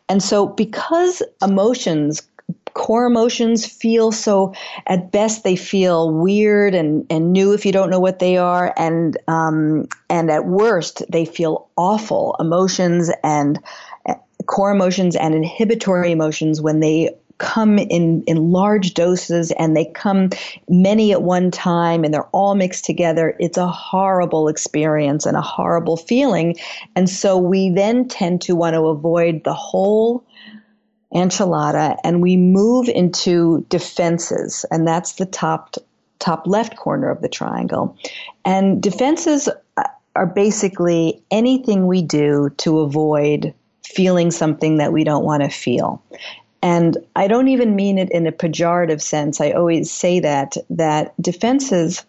[0.09, 2.21] and so because emotions
[2.75, 4.53] core emotions feel so
[4.85, 8.73] at best they feel weird and, and new if you don't know what they are.
[8.77, 12.35] And um, and at worst they feel awful.
[12.39, 13.59] Emotions and
[14.07, 19.85] uh, core emotions and inhibitory emotions when they come in in large doses and they
[19.85, 20.29] come
[20.69, 25.41] many at one time and they're all mixed together it's a horrible experience and a
[25.41, 26.55] horrible feeling.
[26.95, 30.24] And so we then tend to want to avoid the whole
[31.15, 35.75] enchilada and we move into defenses and that's the top
[36.19, 37.97] top left corner of the triangle.
[38.43, 39.47] And defenses
[39.77, 39.83] uh,
[40.15, 46.01] are basically anything we do to avoid feeling something that we don't want to feel.
[46.61, 49.39] And i don't even mean it in a pejorative sense.
[49.39, 52.05] I always say that that defenses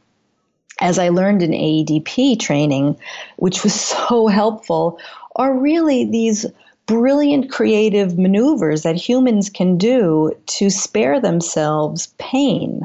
[0.80, 2.96] as i learned in aedp training
[3.36, 4.98] which was so helpful
[5.36, 6.46] are really these
[6.86, 12.82] brilliant creative maneuvers that humans can do to spare themselves pain.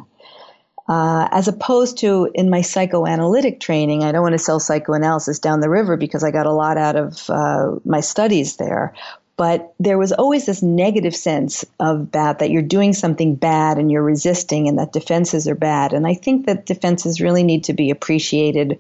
[0.88, 5.62] Uh, as opposed to in my psychoanalytic training, I don't want to sell psychoanalysis down
[5.62, 8.94] the river because I got a lot out of uh, my studies there.
[9.38, 13.90] But there was always this negative sense of that, that you're doing something bad and
[13.90, 15.94] you're resisting and that defenses are bad.
[15.94, 18.80] And I think that defenses really need to be appreciated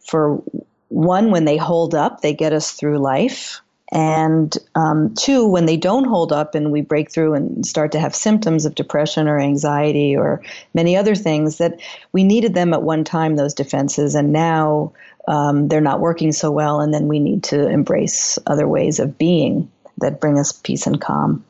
[0.00, 0.42] for
[0.88, 3.60] one, when they hold up, they get us through life.
[3.92, 8.00] And um, two, when they don't hold up and we break through and start to
[8.00, 11.78] have symptoms of depression or anxiety or many other things, that
[12.10, 14.94] we needed them at one time, those defenses, and now
[15.28, 19.18] um, they're not working so well, and then we need to embrace other ways of
[19.18, 21.44] being that bring us peace and calm.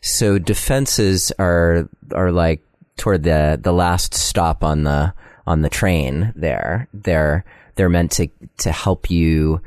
[0.00, 2.62] So defenses are are like
[2.96, 5.12] toward the the last stop on the
[5.46, 6.32] on the train.
[6.34, 9.60] There, they're they're meant to to help you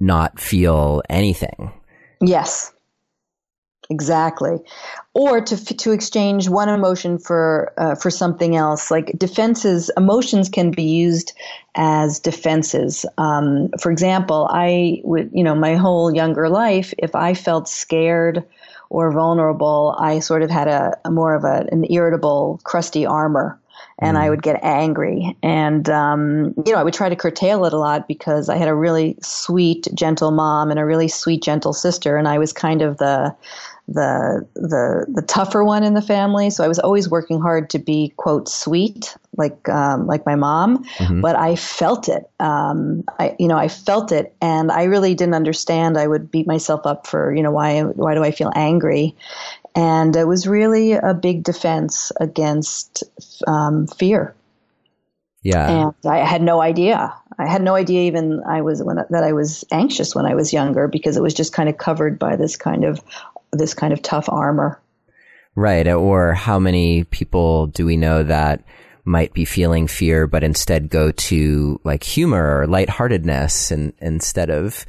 [0.00, 1.72] not feel anything.
[2.20, 2.72] Yes.
[3.92, 4.58] Exactly,
[5.14, 8.88] or to to exchange one emotion for uh, for something else.
[8.88, 11.32] Like defenses, emotions can be used
[11.74, 13.04] as defenses.
[13.18, 18.44] Um, for example, I would, you know, my whole younger life, if I felt scared
[18.90, 23.58] or vulnerable, I sort of had a, a more of a, an irritable, crusty armor
[24.00, 24.20] and mm.
[24.20, 25.36] I would get angry.
[25.42, 28.68] And, um, you know, I would try to curtail it a lot because I had
[28.68, 32.16] a really sweet, gentle mom and a really sweet, gentle sister.
[32.16, 33.34] And I was kind of the,
[33.88, 36.48] the, the, the tougher one in the family.
[36.50, 40.84] So I was always working hard to be, quote, sweet, like, um, like my mom.
[40.98, 41.20] Mm-hmm.
[41.20, 42.30] But I felt it.
[42.38, 45.98] Um, I, you know, I felt it and I really didn't understand.
[45.98, 49.16] I would beat myself up for, you know, why, why do I feel angry?
[49.74, 53.04] And it was really a big defense against
[53.46, 54.34] um, fear.
[55.42, 55.86] Yeah.
[55.86, 57.14] And I had no idea.
[57.38, 60.52] I had no idea even I was when that I was anxious when I was
[60.52, 63.00] younger because it was just kind of covered by this kind of
[63.52, 64.80] this kind of tough armor.
[65.54, 65.88] Right.
[65.88, 68.62] Or how many people do we know that
[69.04, 74.84] might be feeling fear but instead go to like humor or lightheartedness and instead of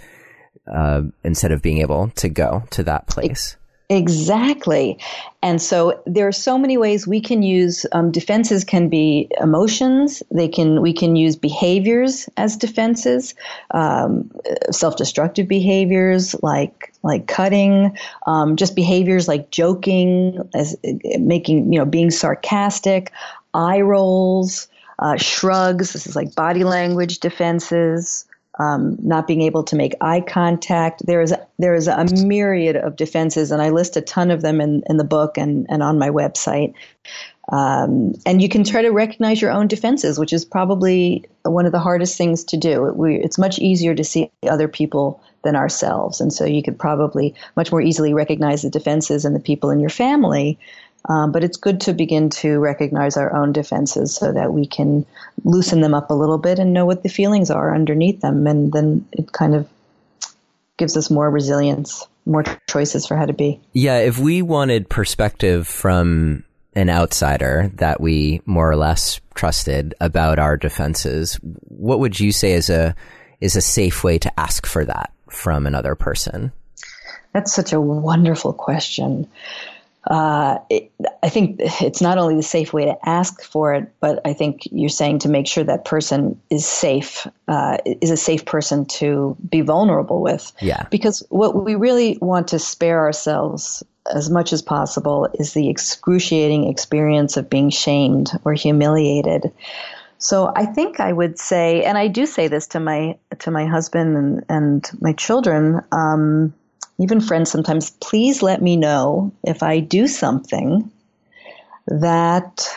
[0.72, 3.56] uh, instead of being able to go to that place.
[3.92, 4.98] Exactly.
[5.44, 10.24] And so there are so many ways we can use um, defenses can be emotions.
[10.32, 13.36] They can we can use behaviors as defenses,
[13.72, 14.32] um,
[14.72, 20.78] self-destructive behaviors like like cutting, um, just behaviors like joking, as
[21.20, 23.12] making you know being sarcastic,
[23.54, 24.70] eye rolls,
[25.00, 25.92] uh, shrugs.
[25.92, 28.26] This is like body language defenses
[28.60, 31.06] um, not being able to make eye contact.
[31.06, 34.60] There is there is a myriad of defenses, and I list a ton of them
[34.60, 36.74] in, in the book and, and on my website.
[37.52, 41.72] Um, and you can try to recognize your own defenses, which is probably one of
[41.72, 42.84] the hardest things to do.
[42.94, 47.36] We, it's much easier to see other people than ourselves, and so you could probably
[47.56, 50.60] much more easily recognize the defenses and the people in your family
[51.06, 55.06] um, but it's good to begin to recognize our own defenses so that we can
[55.44, 58.46] loosen them up a little bit and know what the feelings are underneath them.
[58.46, 59.68] And then it kind of
[60.78, 63.60] gives us more resilience, more choices for how to be.
[63.74, 63.98] Yeah.
[63.98, 66.44] If we wanted perspective from
[66.76, 72.54] an outsider that we more or less trusted about our defenses, what would you say
[72.54, 72.96] is a,
[73.42, 76.52] is a safe way to ask for that from another person?
[77.34, 79.28] That's such a wonderful question
[80.10, 80.92] uh, it,
[81.22, 84.62] I think it's not only the safe way to ask for it, but I think
[84.72, 89.38] you're saying to make sure that person is safe, uh, is a safe person to
[89.48, 90.52] be vulnerable with.
[90.60, 90.84] Yeah.
[90.90, 96.68] Because what we really want to spare ourselves as much as possible is the excruciating
[96.68, 99.52] experience of being shamed or humiliated.
[100.18, 103.66] So I think I would say, and I do say this to my to my
[103.66, 105.82] husband and, and my children.
[105.92, 106.54] Um,
[107.00, 110.92] even friends sometimes, please let me know if I do something
[111.88, 112.68] that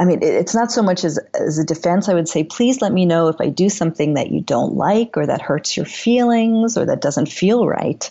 [0.00, 2.08] I mean, it's not so much as, as a defense.
[2.08, 5.14] I would say, please let me know if I do something that you don't like
[5.14, 8.10] or that hurts your feelings or that doesn't feel right.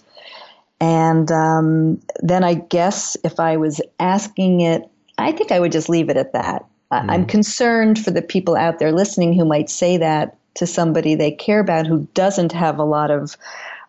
[0.80, 4.88] And um, then I guess if I was asking it,
[5.18, 6.64] I think I would just leave it at that.
[6.94, 7.10] Mm.
[7.10, 11.32] I'm concerned for the people out there listening who might say that to somebody they
[11.32, 13.36] care about who doesn't have a lot of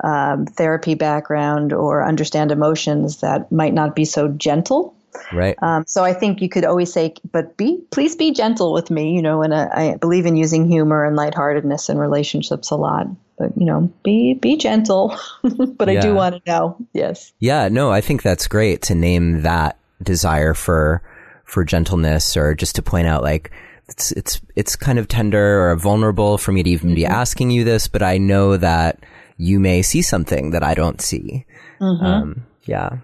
[0.03, 4.95] um, therapy background or understand emotions that might not be so gentle.
[5.33, 5.57] Right.
[5.61, 9.15] Um, so I think you could always say, but be, please be gentle with me,
[9.15, 13.07] you know, and I believe in using humor and lightheartedness in relationships a lot.
[13.37, 15.17] But, you know, be, be gentle.
[15.43, 15.99] but yeah.
[15.99, 16.77] I do want to know.
[16.93, 17.33] Yes.
[17.39, 17.69] Yeah.
[17.69, 21.03] No, I think that's great to name that desire for,
[21.45, 23.51] for gentleness or just to point out like,
[23.89, 27.13] it's, it's, it's kind of tender or vulnerable for me to even be mm-hmm.
[27.13, 29.01] asking you this, but I know that,
[29.41, 31.47] you may see something that I don't see.
[31.81, 32.05] Mm-hmm.
[32.05, 32.99] Um, yeah.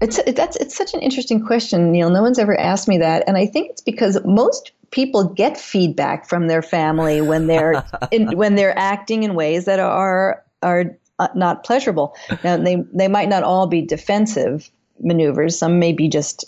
[0.00, 2.08] It's that's it's such an interesting question, Neil.
[2.08, 6.26] No one's ever asked me that, and I think it's because most people get feedback
[6.26, 11.28] from their family when they're in, when they're acting in ways that are are uh,
[11.34, 12.16] not pleasurable.
[12.42, 15.58] Now they they might not all be defensive maneuvers.
[15.58, 16.46] Some may be just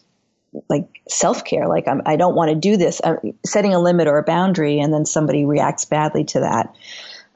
[0.70, 3.80] like self care, like I'm, I do not want to do this, I'm setting a
[3.80, 6.74] limit or a boundary, and then somebody reacts badly to that.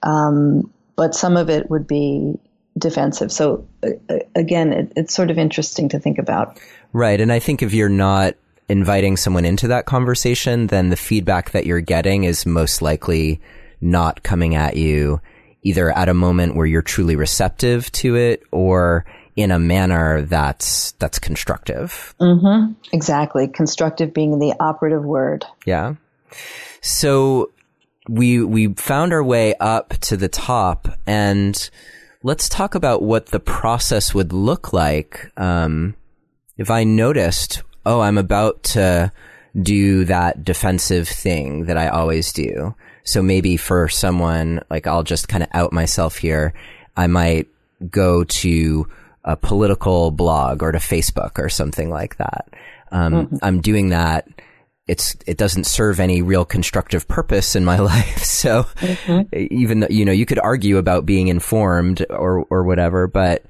[0.03, 2.39] Um, but some of it would be
[2.79, 3.33] defensive.
[3.33, 6.59] So uh, uh, again, it, it's sort of interesting to think about.
[6.93, 7.21] Right.
[7.21, 8.35] And I think if you're not
[8.69, 13.41] inviting someone into that conversation, then the feedback that you're getting is most likely
[13.81, 15.21] not coming at you
[15.63, 20.93] either at a moment where you're truly receptive to it or in a manner that's
[20.93, 22.15] that's constructive.
[22.21, 22.73] Mm-hmm.
[22.93, 25.45] Exactly, constructive being the operative word.
[25.65, 25.95] Yeah.
[26.81, 27.51] So
[28.09, 31.71] we we found our way up to the top and
[32.23, 35.31] let's talk about what the process would look like.
[35.37, 35.95] Um,
[36.57, 39.13] if i noticed oh i'm about to
[39.61, 42.75] do that defensive thing that i always do.
[43.05, 46.55] So maybe for someone like i'll just kind of out myself here.
[46.97, 47.49] I might
[47.91, 48.89] go to
[49.25, 52.49] a political blog or to facebook or something like that.
[52.93, 53.37] Um, mm-hmm.
[53.43, 54.29] i'm doing that
[54.87, 58.23] it's it doesn't serve any real constructive purpose in my life.
[58.23, 59.35] So mm-hmm.
[59.51, 63.45] even though, you know, you could argue about being informed or or whatever, but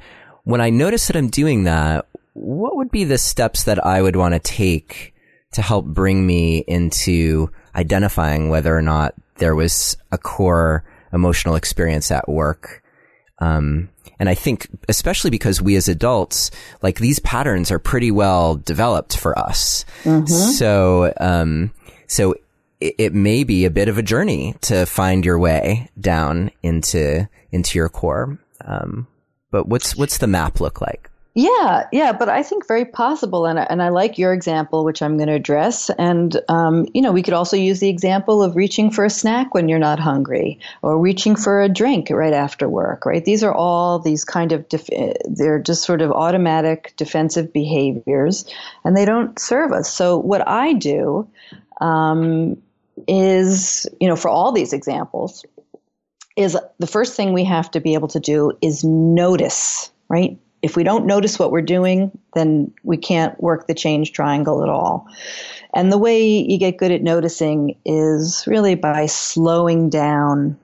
[0.44, 4.16] when I notice that I'm doing that, what would be the steps that I would
[4.16, 5.12] want to take
[5.52, 12.10] to help bring me into identifying whether or not there was a core emotional experience
[12.10, 12.82] at work
[13.40, 13.88] um,
[14.18, 16.50] and I think, especially because we as adults,
[16.82, 19.84] like these patterns are pretty well developed for us.
[20.04, 20.26] Mm-hmm.
[20.26, 21.72] So, um,
[22.06, 22.34] so
[22.80, 27.28] it, it, may be a bit of a journey to find your way down into,
[27.50, 28.38] into your core.
[28.64, 29.06] Um,
[29.50, 31.10] but what's, what's the map look like?
[31.38, 35.02] Yeah, yeah, but I think very possible, and I, and I like your example, which
[35.02, 35.90] I'm going to address.
[35.90, 39.52] And um, you know, we could also use the example of reaching for a snack
[39.52, 43.04] when you're not hungry, or reaching for a drink right after work.
[43.04, 43.22] Right?
[43.22, 44.88] These are all these kind of def-
[45.26, 48.50] they're just sort of automatic defensive behaviors,
[48.82, 49.92] and they don't serve us.
[49.92, 51.28] So what I do
[51.82, 52.56] um,
[53.06, 55.44] is, you know, for all these examples,
[56.34, 59.92] is the first thing we have to be able to do is notice.
[60.08, 60.38] Right?
[60.62, 64.68] If we don't notice what we're doing, then we can't work the change triangle at
[64.68, 65.06] all.
[65.74, 70.58] And the way you get good at noticing is really by slowing down.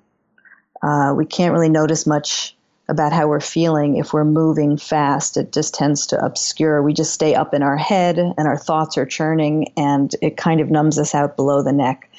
[0.82, 2.56] Uh, we can't really notice much
[2.88, 5.36] about how we're feeling if we're moving fast.
[5.36, 6.82] It just tends to obscure.
[6.82, 10.60] We just stay up in our head and our thoughts are churning and it kind
[10.60, 12.10] of numbs us out below the neck.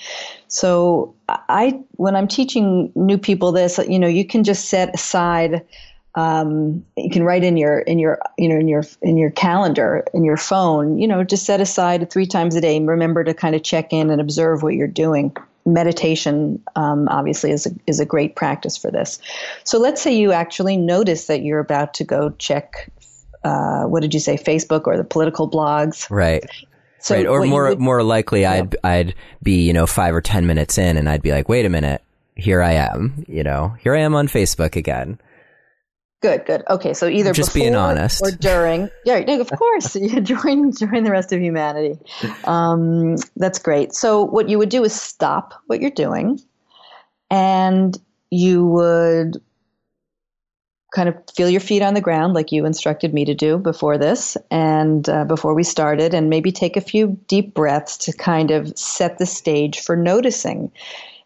[0.47, 5.65] So I, when I'm teaching new people this, you know, you can just set aside
[6.15, 10.05] um, you can write in your in your you know in your in your calendar
[10.13, 13.33] in your phone you know just set aside three times a day and remember to
[13.33, 15.35] kind of check in and observe what you're doing.
[15.65, 19.17] Meditation um, obviously is a, is a great practice for this.
[19.63, 22.91] So let's say you actually notice that you're about to go check
[23.43, 26.09] uh, what did you say facebook or the political blogs?
[26.09, 26.43] Right.
[26.99, 28.51] So right or more would, more likely yeah.
[28.53, 31.65] i'd i'd be you know 5 or 10 minutes in and i'd be like wait
[31.65, 32.01] a minute
[32.37, 35.19] here i am you know here i am on facebook again
[36.23, 36.63] Good, good.
[36.69, 38.89] Okay, so either just being honest or during.
[39.03, 39.93] Yeah, of course.
[39.97, 41.99] you join join the rest of humanity.
[42.45, 43.93] Um, that's great.
[43.93, 46.39] So what you would do is stop what you're doing,
[47.29, 47.97] and
[48.31, 49.41] you would
[50.95, 53.97] kind of feel your feet on the ground like you instructed me to do before
[53.97, 58.49] this and uh, before we started and maybe take a few deep breaths to kind
[58.51, 60.71] of set the stage for noticing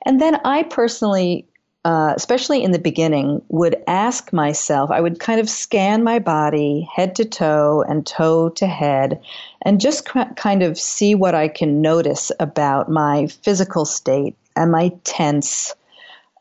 [0.05, 1.45] and then i personally
[1.88, 6.85] uh, especially in the beginning, would ask myself, I would kind of scan my body
[6.93, 9.21] head to toe and toe to head
[9.61, 14.35] and just kind of see what I can notice about my physical state.
[14.57, 15.75] Am I tense?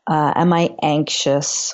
[0.05, 1.73] Uh, am I anxious?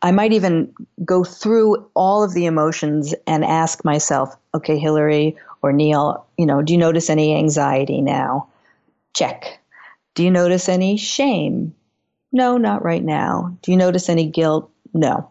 [0.00, 0.72] I might even
[1.04, 6.62] go through all of the emotions and ask myself, okay, Hilary or Neil, you know,
[6.62, 8.48] do you notice any anxiety now?
[9.14, 9.60] Check.
[10.14, 11.74] Do you notice any shame?
[12.32, 13.56] No, not right now.
[13.62, 14.70] Do you notice any guilt?
[14.94, 15.30] No.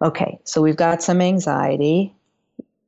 [0.00, 2.14] Okay, so we've got some anxiety.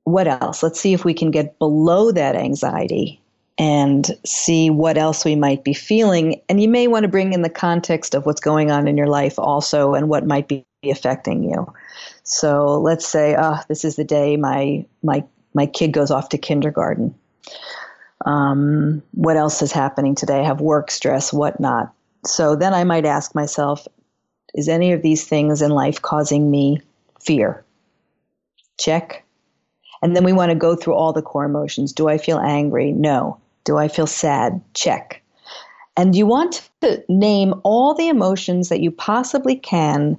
[0.04, 0.62] What else?
[0.62, 3.20] Let's see if we can get below that anxiety
[3.58, 6.40] and see what else we might be feeling.
[6.48, 9.08] And you may want to bring in the context of what's going on in your
[9.08, 11.70] life also and what might be affecting you.
[12.22, 16.38] So let's say, oh, this is the day my my my kid goes off to
[16.38, 17.14] kindergarten.
[18.24, 20.40] Um, what else is happening today?
[20.40, 21.92] I have work stress, whatnot.
[22.24, 23.86] So then I might ask myself,
[24.54, 26.80] is any of these things in life causing me
[27.20, 27.64] fear?
[28.78, 29.24] Check.
[30.02, 31.92] And then we want to go through all the core emotions.
[31.92, 32.92] Do I feel angry?
[32.92, 33.38] No.
[33.64, 34.60] Do I feel sad?
[34.74, 35.22] Check.
[35.96, 40.18] And you want to name all the emotions that you possibly can,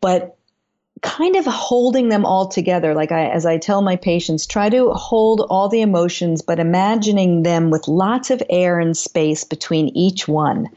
[0.00, 0.36] but
[1.02, 2.94] kind of holding them all together.
[2.94, 7.42] Like I, as I tell my patients, try to hold all the emotions, but imagining
[7.42, 10.68] them with lots of air and space between each one,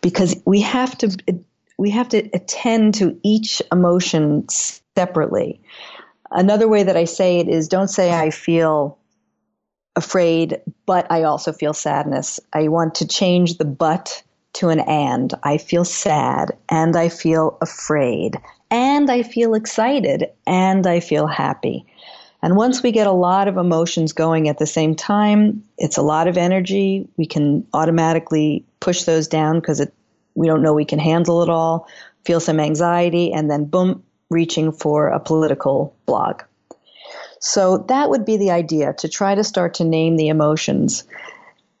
[0.00, 1.16] because we have to
[1.76, 5.60] we have to attend to each emotion separately.
[6.30, 8.98] Another way that I say it is, don't say I feel
[9.96, 12.40] afraid, but I also feel sadness.
[12.52, 14.22] I want to change the but
[14.54, 15.32] to an and.
[15.42, 18.38] I feel sad and I feel afraid
[18.74, 21.86] and I feel excited and I feel happy.
[22.42, 26.02] And once we get a lot of emotions going at the same time, it's a
[26.02, 27.08] lot of energy.
[27.16, 29.80] We can automatically push those down because
[30.34, 31.86] we don't know we can handle it all,
[32.24, 36.42] feel some anxiety, and then boom, reaching for a political blog.
[37.38, 41.04] So that would be the idea to try to start to name the emotions.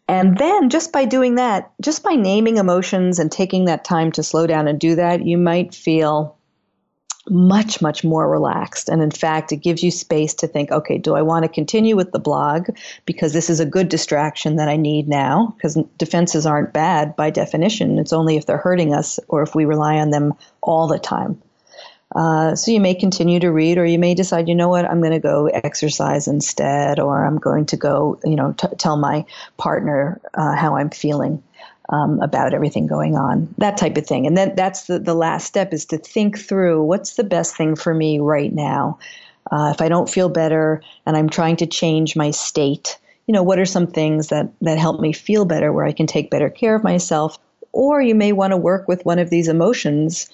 [0.06, 4.22] And then just by doing that, just by naming emotions and taking that time to
[4.22, 6.38] slow down and do that, you might feel
[7.28, 8.88] much, much more relaxed.
[8.88, 11.96] And in fact, it gives you space to think, okay, do I want to continue
[11.96, 12.68] with the blog
[13.06, 15.54] because this is a good distraction that I need now?
[15.56, 17.98] Because defenses aren't bad by definition.
[17.98, 21.40] It's only if they're hurting us or if we rely on them all the time.
[22.14, 25.00] Uh, so you may continue to read, or you may decide, you know what, I'm
[25.00, 29.24] going to go exercise instead, or I'm going to go, you know, t- tell my
[29.56, 31.42] partner uh, how I'm feeling
[31.88, 34.26] um, about everything going on, that type of thing.
[34.26, 37.76] And then that's the, the last step is to think through what's the best thing
[37.76, 38.98] for me right now.
[39.52, 43.42] Uh, if I don't feel better and I'm trying to change my state, you know,
[43.42, 46.48] what are some things that, that help me feel better where I can take better
[46.48, 47.38] care of myself?
[47.72, 50.30] Or you may want to work with one of these emotions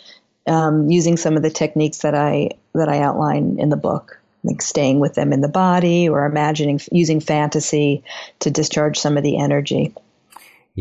[0.46, 4.20] um, using some of the techniques that I that I outline in the book.
[4.44, 8.03] like staying with them in the body or imagining using fantasy
[8.40, 9.94] to discharge some of the energy.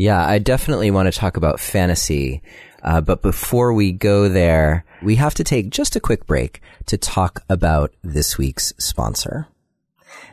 [0.00, 2.42] Yeah, I definitely want to talk about fantasy.
[2.82, 6.96] Uh, but before we go there, we have to take just a quick break to
[6.96, 9.48] talk about this week's sponsor.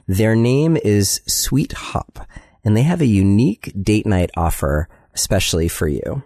[0.07, 2.25] Their name is SuiteHop,
[2.63, 6.23] and they have a unique date night offer especially for you.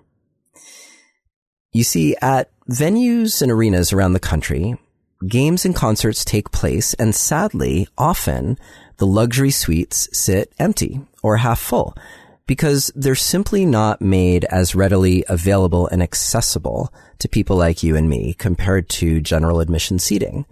[1.71, 4.75] You see, at venues and arenas around the country,
[5.27, 8.59] games and concerts take place, and sadly, often
[8.97, 11.95] the luxury suites sit empty or half full
[12.47, 18.09] because they're simply not made as readily available and accessible to people like you and
[18.09, 20.45] me compared to general admission seating.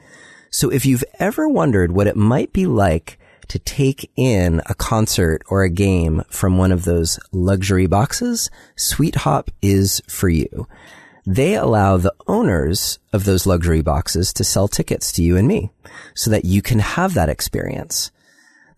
[0.49, 3.19] So if you've ever wondered what it might be like
[3.49, 9.49] to take in a concert or a game from one of those luxury boxes, SuiteHop
[9.61, 10.67] is for you.
[11.25, 15.71] They allow the owners of those luxury boxes to sell tickets to you and me
[16.13, 18.11] so that you can have that experience.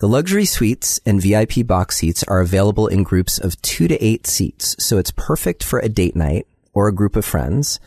[0.02, 4.26] The luxury suites and VIP box seats are available in groups of two to eight
[4.26, 7.80] seats, so it's perfect for a date night or a group of friends.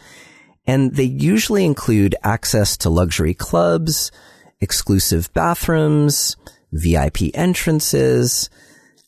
[0.64, 4.12] And they usually include access to luxury clubs,
[4.60, 6.36] exclusive bathrooms,
[6.70, 8.48] VIP entrances,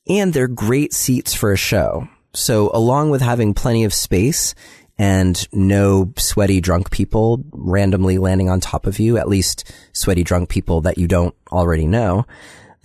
[0.08, 2.08] and they're great seats for a show.
[2.34, 4.52] So along with having plenty of space
[4.98, 10.48] and no sweaty drunk people randomly landing on top of you, at least sweaty drunk
[10.48, 12.26] people that you don't already know,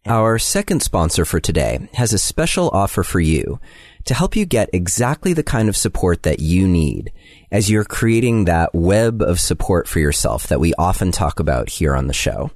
[0.05, 3.59] Our second sponsor for today has a special offer for you
[4.05, 7.11] to help you get exactly the kind of support that you need
[7.51, 11.95] as you're creating that web of support for yourself that we often talk about here
[11.95, 12.49] on the show.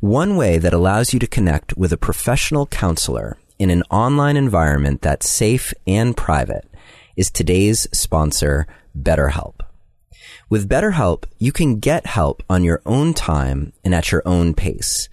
[0.00, 5.02] One way that allows you to connect with a professional counselor in an online environment
[5.02, 6.66] that's safe and private
[7.16, 8.66] is today's sponsor,
[8.98, 9.60] BetterHelp.
[10.48, 15.08] With BetterHelp, you can get help on your own time and at your own pace.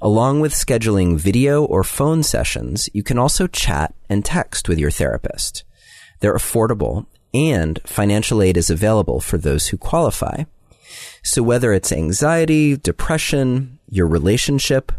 [0.00, 4.90] Along with scheduling video or phone sessions, you can also chat and text with your
[4.90, 5.62] therapist.
[6.18, 10.44] They're affordable and financial aid is available for those who qualify.
[11.22, 14.92] So whether it's anxiety, depression, your relationship,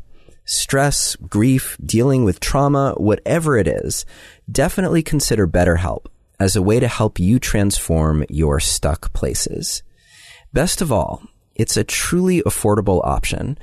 [0.46, 4.06] stress, grief, dealing with trauma, whatever it is,
[4.52, 6.06] definitely consider BetterHelp
[6.40, 9.84] as a way to help you transform your stuck places.
[10.52, 11.24] Best of all,
[11.56, 13.58] it's a truly affordable option.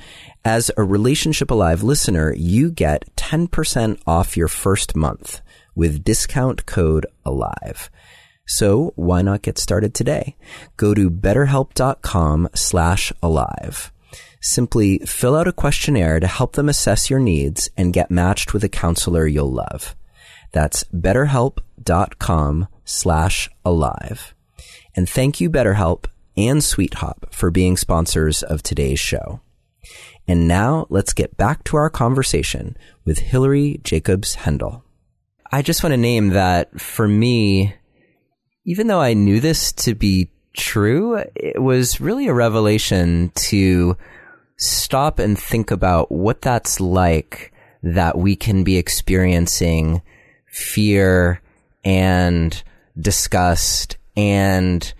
[0.44, 5.40] As a Relationship Alive listener, you get 10% off your first month
[5.74, 7.90] with discount code ALIVE.
[8.51, 10.36] So why not get started today?
[10.76, 13.92] Go to betterhelp.com slash alive.
[14.40, 18.64] Simply fill out a questionnaire to help them assess your needs and get matched with
[18.64, 19.94] a counselor you'll love.
[20.51, 24.34] That's betterhelp.com slash alive.
[24.96, 29.40] And thank you, BetterHelp and SuiteHop for being sponsors of today's show.
[30.26, 34.82] And now let's get back to our conversation with Hilary Jacobs Hendel.
[35.53, 37.74] I just want to name that for me,
[38.64, 43.96] even though I knew this to be true, it was really a revelation to
[44.56, 47.52] stop and think about what that's like
[47.82, 50.02] that we can be experiencing
[50.46, 51.40] fear
[51.84, 52.62] and
[52.98, 54.92] disgust and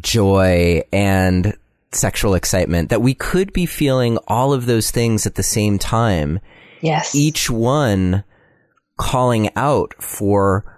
[0.00, 1.56] joy and
[1.92, 6.40] sexual excitement, that we could be feeling all of those things at the same time.
[6.80, 7.14] Yes.
[7.14, 8.24] Each one
[8.98, 10.71] calling out for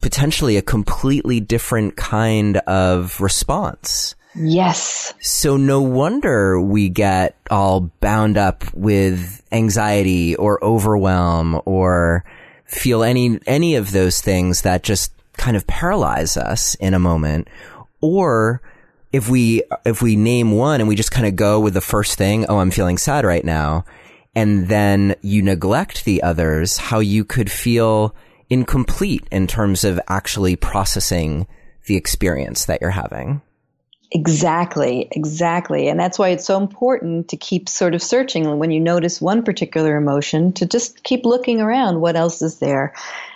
[0.00, 4.14] potentially a completely different kind of response.
[4.34, 5.12] Yes.
[5.20, 12.24] So no wonder we get all bound up with anxiety or overwhelm or
[12.64, 17.48] feel any, any of those things that just kind of paralyze us in a moment.
[18.00, 18.62] Or
[19.12, 22.16] if we, if we name one and we just kind of go with the first
[22.16, 23.84] thing, oh, I'm feeling sad right now.
[24.36, 28.14] And then you neglect the others, how you could feel
[28.50, 31.46] incomplete in terms of actually processing
[31.86, 33.40] the experience that you're having.
[34.12, 35.88] Exactly, exactly.
[35.88, 39.44] And that's why it's so important to keep sort of searching when you notice one
[39.44, 42.92] particular emotion to just keep looking around what else is there.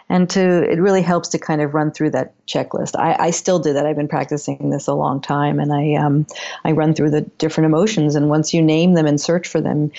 [0.09, 2.99] And to it really helps to kind of run through that checklist.
[2.99, 3.87] I, I still do that.
[3.87, 6.27] I've been practicing this a long time and I um,
[6.65, 9.91] I run through the different emotions and once you name them and search for them,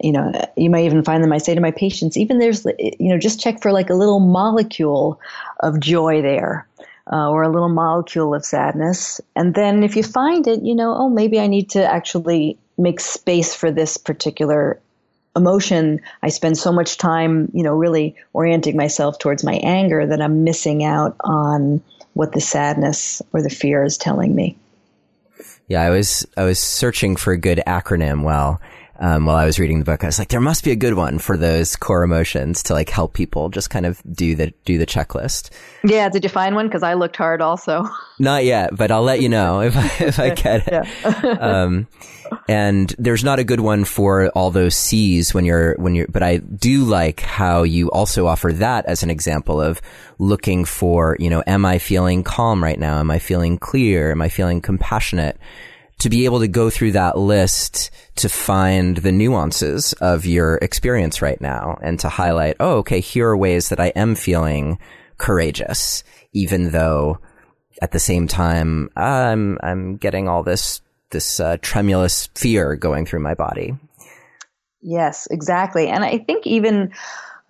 [0.00, 1.32] you know, you might even find them.
[1.32, 4.20] I say to my patients, even there's you know, just check for like a little
[4.20, 5.18] molecule
[5.60, 6.68] of joy there
[7.12, 9.20] uh, or a little molecule of sadness.
[9.36, 13.00] And then if you find it, you know, oh, maybe I need to actually make
[13.00, 14.80] space for this particular
[15.36, 16.00] emotion.
[16.22, 20.44] I spend so much time, you know, really orienting myself towards my anger that I'm
[20.44, 21.82] missing out on
[22.14, 24.56] what the sadness or the fear is telling me.
[25.68, 28.60] Yeah, I was I was searching for a good acronym while
[28.98, 30.04] um, while I was reading the book.
[30.04, 32.88] I was like, there must be a good one for those core emotions to like
[32.88, 35.50] help people just kind of do the do the checklist.
[35.82, 36.66] Yeah, did you find one?
[36.66, 37.88] Because I looked hard also.
[38.18, 41.24] Not yet, but I'll let you know if I, if I get it.
[41.40, 41.88] um,
[42.48, 46.06] and there's not a good one for all those C's when you're when you're.
[46.06, 49.80] But I do like how you also offer that as an example of
[50.18, 52.98] looking for you know, am I feeling calm right now?
[52.98, 54.12] Am I feeling clear?
[54.12, 55.38] Am I feeling compassionate?
[55.98, 61.22] To be able to go through that list to find the nuances of your experience
[61.22, 64.78] right now and to highlight, oh, okay, here are ways that I am feeling
[65.18, 67.18] courageous, even though
[67.82, 70.80] at the same time I'm I'm getting all this
[71.10, 73.74] this uh, tremulous fear going through my body.
[74.82, 75.88] Yes, exactly.
[75.88, 76.92] And I think even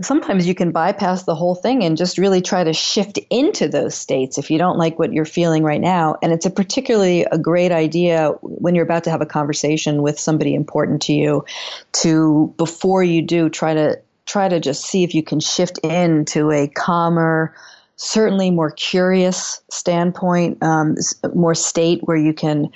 [0.02, 3.94] sometimes you can bypass the whole thing and just really try to shift into those
[3.94, 6.16] states if you don't like what you're feeling right now.
[6.20, 10.18] And it's a particularly a great idea when you're about to have a conversation with
[10.18, 11.44] somebody important to you
[11.92, 16.50] to before you do try to try to just see if you can shift into
[16.50, 17.54] a calmer,
[17.96, 20.96] certainly more curious standpoint, um,
[21.34, 22.68] more state where you can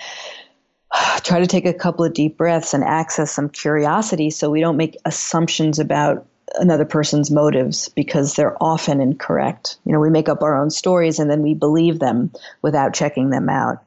[1.23, 4.77] try to take a couple of deep breaths and access some curiosity so we don't
[4.77, 6.25] make assumptions about
[6.55, 9.77] another person's motives because they're often incorrect.
[9.85, 12.31] You know, we make up our own stories and then we believe them
[12.63, 13.83] without checking them out.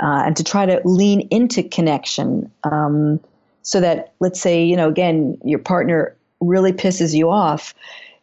[0.00, 3.20] Uh, and to try to lean into connection um,
[3.62, 7.74] so that, let's say, you know, again, your partner really pisses you off.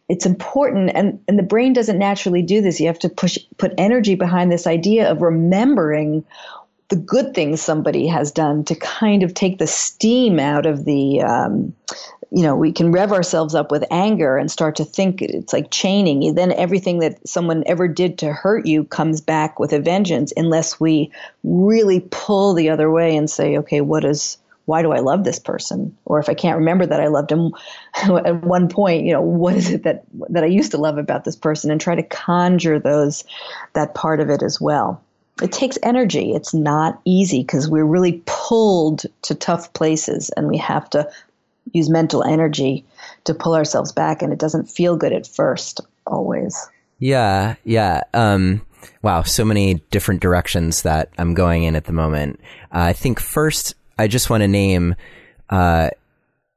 [0.09, 2.79] It's important, and, and the brain doesn't naturally do this.
[2.79, 6.25] You have to push put energy behind this idea of remembering
[6.89, 11.21] the good things somebody has done to kind of take the steam out of the
[11.21, 11.73] um,
[12.31, 15.69] you know, we can rev ourselves up with anger and start to think it's like
[15.69, 16.33] chaining.
[16.33, 20.79] Then everything that someone ever did to hurt you comes back with a vengeance unless
[20.79, 21.11] we
[21.43, 25.39] really pull the other way and say, okay, what is, why do I love this
[25.39, 25.97] person?
[26.05, 27.51] Or if I can't remember that I loved him
[27.95, 31.25] at one point, you know, what is it that, that I used to love about
[31.25, 33.25] this person and try to conjure those,
[33.73, 35.03] that part of it as well.
[35.41, 36.31] It takes energy.
[36.31, 41.09] It's not easy because we're really pulled to tough places and we have to
[41.73, 42.85] use mental energy
[43.23, 46.67] to pull ourselves back and it doesn't feel good at first always.
[46.99, 48.65] Yeah yeah um,
[49.01, 52.39] wow so many different directions that i'm going in at the moment.
[52.73, 54.95] Uh, i think first i just want to name
[55.49, 55.89] uh,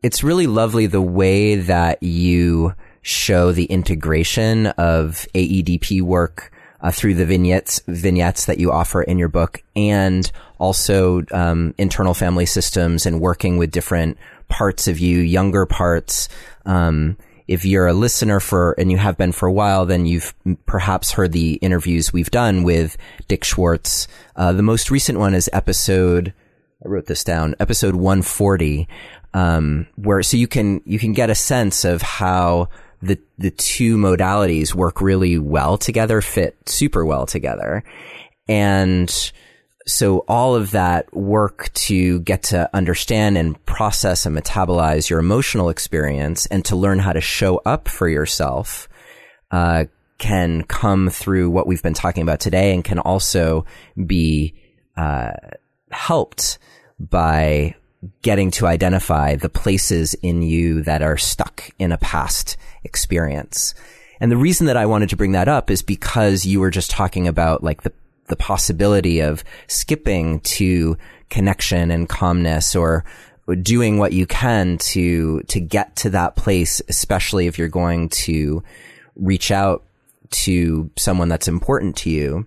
[0.03, 7.15] it's really lovely the way that you show the integration of aedp work uh, through
[7.15, 13.07] the vignettes vignettes that you offer in your book and also um, internal family systems
[13.07, 14.19] and working with different
[14.55, 16.29] parts of you, younger parts.
[16.65, 17.17] Um,
[17.49, 20.33] if you're a listener for, and you have been for a while, then you've
[20.65, 22.97] perhaps heard the interviews we've done with
[23.27, 24.07] Dick Schwartz.
[24.37, 26.33] Uh, the most recent one is episode,
[26.85, 28.89] I wrote this down, episode 140,
[29.35, 32.69] um, where, so you can, you can get a sense of how
[33.03, 37.83] the, the two modalities work really well together, fit super well together.
[38.47, 39.33] And,
[39.87, 45.69] so all of that work to get to understand and process and metabolize your emotional
[45.69, 48.89] experience and to learn how to show up for yourself
[49.51, 49.85] uh,
[50.19, 53.67] can come through what we've been talking about today and can also
[54.07, 54.55] be
[54.97, 55.33] uh,
[55.91, 56.59] helped
[56.99, 57.75] by
[58.23, 63.75] getting to identify the places in you that are stuck in a past experience.
[64.21, 66.91] And the reason that I wanted to bring that up is because you were just
[66.91, 67.93] talking about like the
[68.27, 70.97] the possibility of skipping to
[71.31, 73.05] connection and calmness or
[73.63, 78.63] doing what you can to to get to that place especially if you're going to
[79.17, 79.85] reach out
[80.31, 82.47] to someone that's important to you.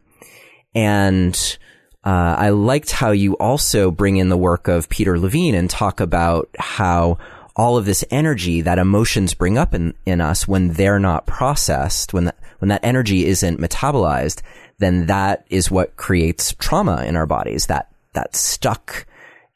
[0.75, 1.57] And
[2.05, 5.99] uh, I liked how you also bring in the work of Peter Levine and talk
[5.99, 7.17] about how
[7.55, 12.13] all of this energy that emotions bring up in, in us when they're not processed,
[12.13, 14.41] when that, when that energy isn't metabolized,
[14.79, 17.67] then that is what creates trauma in our bodies.
[17.67, 19.05] That that stuck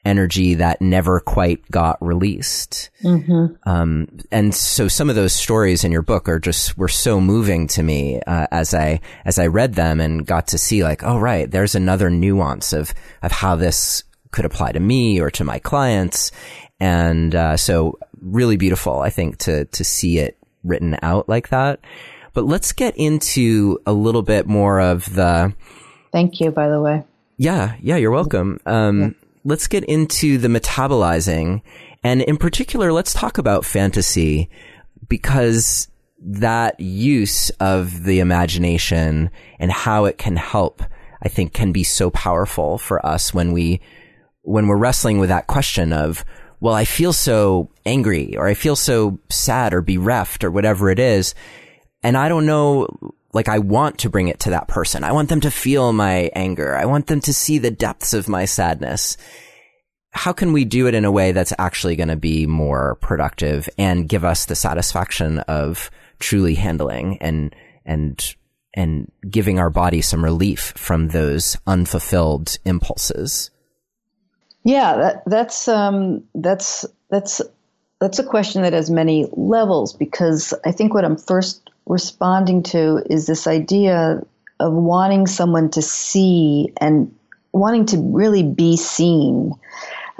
[0.04, 2.90] energy that never quite got released.
[3.04, 3.70] Mm-hmm.
[3.70, 7.68] Um, and so some of those stories in your book are just were so moving
[7.68, 11.20] to me uh, as I as I read them and got to see like, oh
[11.20, 15.60] right, there's another nuance of of how this could apply to me or to my
[15.60, 16.32] clients.
[16.80, 21.80] And uh, so really beautiful, I think, to to see it written out like that.
[22.34, 25.54] But let's get into a little bit more of the.
[26.12, 27.04] Thank you, by the way.
[27.38, 28.60] Yeah, yeah, you're welcome.
[28.66, 29.10] Um, yeah
[29.44, 31.62] let's get into the metabolizing.
[32.04, 34.50] And in particular, let's talk about fantasy
[35.08, 35.88] because
[36.24, 39.30] that use of the imagination
[39.60, 40.84] and how it can help,
[41.22, 43.82] I think can be so powerful for us when we,
[44.42, 46.24] when we're wrestling with that question of,
[46.60, 51.00] well, I feel so angry or I feel so sad or bereft or whatever it
[51.00, 51.34] is.
[52.04, 52.88] And I don't know
[53.34, 55.04] like I want to bring it to that person.
[55.04, 56.76] I want them to feel my anger.
[56.76, 59.18] I want them to see the depths of my sadness.
[60.12, 63.70] How can we do it in a way that's actually going to be more productive
[63.78, 65.90] and give us the satisfaction of
[66.20, 68.36] truly handling and, and,
[68.74, 73.52] and giving our body some relief from those unfulfilled impulses?
[74.64, 77.42] Yeah, that, that's, um, that's, that's,
[78.02, 83.04] that's a question that has many levels because I think what I'm first responding to
[83.10, 84.22] is this idea
[84.60, 87.14] of wanting someone to see and
[87.52, 89.54] wanting to really be seen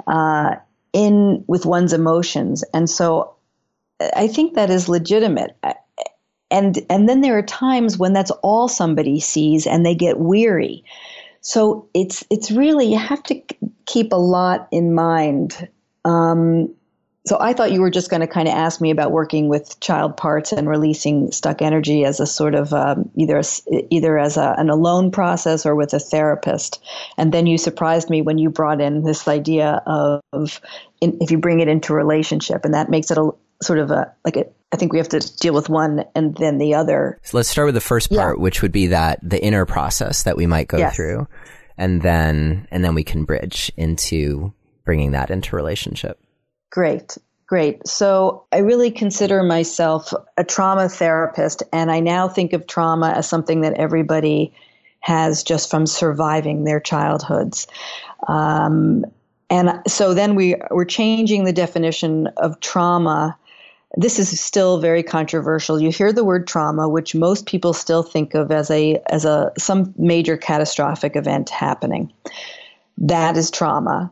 [0.06, 0.56] uh,
[0.92, 3.34] in with one's emotions, and so
[4.14, 5.56] I think that is legitimate.
[6.50, 10.84] And and then there are times when that's all somebody sees, and they get weary.
[11.40, 13.40] So it's it's really you have to
[13.86, 15.68] keep a lot in mind.
[16.04, 16.74] Um,
[17.24, 19.78] so I thought you were just going to kind of ask me about working with
[19.78, 23.40] child parts and releasing stuck energy as a sort of um, either
[23.90, 26.82] either as a, an alone process or with a therapist.
[27.16, 30.60] And then you surprised me when you brought in this idea of
[31.00, 33.30] in, if you bring it into relationship, and that makes it a
[33.62, 34.46] sort of a like a.
[34.72, 37.20] I think we have to deal with one and then the other.
[37.22, 38.42] So let's start with the first part, yeah.
[38.42, 40.96] which would be that the inner process that we might go yes.
[40.96, 41.28] through,
[41.78, 44.52] and then and then we can bridge into
[44.84, 46.18] bringing that into relationship.
[46.72, 47.18] Great.
[47.46, 47.86] Great.
[47.86, 53.28] So I really consider myself a trauma therapist, and I now think of trauma as
[53.28, 54.54] something that everybody
[55.00, 57.66] has just from surviving their childhoods.
[58.26, 59.04] Um,
[59.50, 63.36] and so then we, we're changing the definition of trauma.
[63.96, 65.78] This is still very controversial.
[65.78, 69.52] You hear the word trauma, which most people still think of as a as a
[69.58, 72.10] some major catastrophic event happening.
[72.96, 74.10] That is trauma.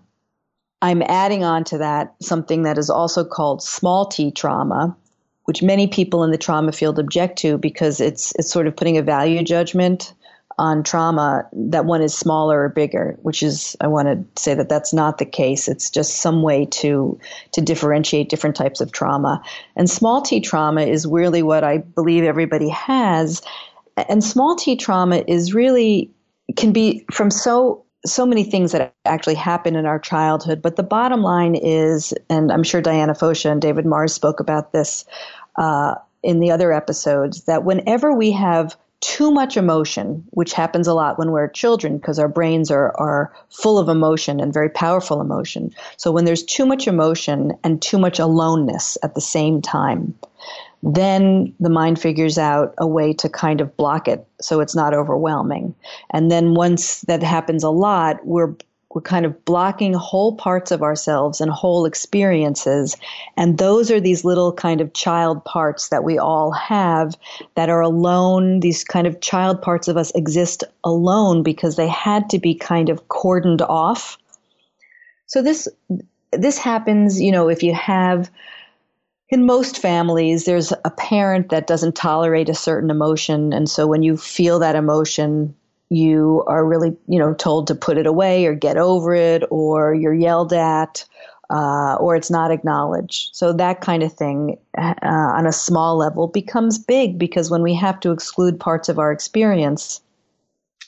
[0.83, 4.97] I'm adding on to that something that is also called small t trauma,
[5.45, 8.97] which many people in the trauma field object to because it's it's sort of putting
[8.97, 10.15] a value judgment
[10.59, 14.69] on trauma that one is smaller or bigger, which is I want to say that
[14.69, 15.69] that's not the case.
[15.69, 17.19] It's just some way to
[17.53, 19.43] to differentiate different types of trauma.
[19.77, 23.43] And small t trauma is really what I believe everybody has.
[24.09, 26.11] And small t trauma is really
[26.57, 30.63] can be from so so many things that actually happen in our childhood.
[30.63, 34.73] But the bottom line is, and I'm sure Diana Fosha and David Mars spoke about
[34.73, 35.05] this
[35.57, 40.93] uh, in the other episodes, that whenever we have too much emotion, which happens a
[40.95, 45.21] lot when we're children because our brains are, are full of emotion and very powerful
[45.21, 45.75] emotion.
[45.97, 50.15] So when there's too much emotion and too much aloneness at the same time,
[50.83, 54.95] then the mind figures out a way to kind of block it so it's not
[54.95, 55.75] overwhelming.
[56.11, 58.55] And then once that happens a lot, we're
[58.93, 62.97] we're kind of blocking whole parts of ourselves and whole experiences.
[63.37, 67.15] And those are these little kind of child parts that we all have
[67.55, 68.59] that are alone.
[68.61, 72.89] These kind of child parts of us exist alone because they had to be kind
[72.89, 74.19] of cordoned off.
[75.27, 75.69] So this,
[76.33, 78.29] this happens, you know, if you have
[79.31, 83.53] in most families, there's a parent that doesn't tolerate a certain emotion.
[83.53, 85.55] And so when you feel that emotion,
[85.89, 89.95] you are really, you know, told to put it away or get over it, or
[89.95, 91.05] you're yelled at,
[91.49, 93.31] uh, or it's not acknowledged.
[93.33, 97.75] So that kind of thing uh, on a small level becomes big because when we
[97.75, 100.01] have to exclude parts of our experience,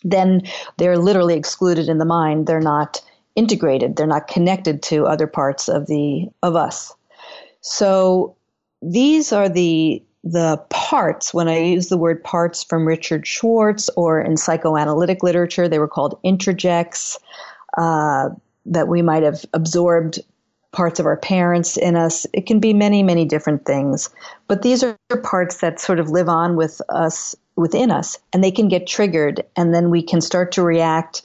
[0.02, 0.42] then
[0.78, 2.46] they're literally excluded in the mind.
[2.46, 3.00] They're not
[3.36, 3.96] integrated.
[3.96, 6.92] They're not connected to other parts of the of us.
[7.62, 8.36] So
[8.82, 14.20] these are the the parts, when I use the word parts from Richard Schwartz or
[14.20, 17.18] in psychoanalytic literature, they were called introjects,
[17.76, 18.28] uh,
[18.66, 20.20] that we might have absorbed
[20.70, 22.24] parts of our parents in us.
[22.32, 24.10] It can be many, many different things.
[24.46, 28.52] But these are parts that sort of live on with us, within us, and they
[28.52, 31.22] can get triggered, and then we can start to react.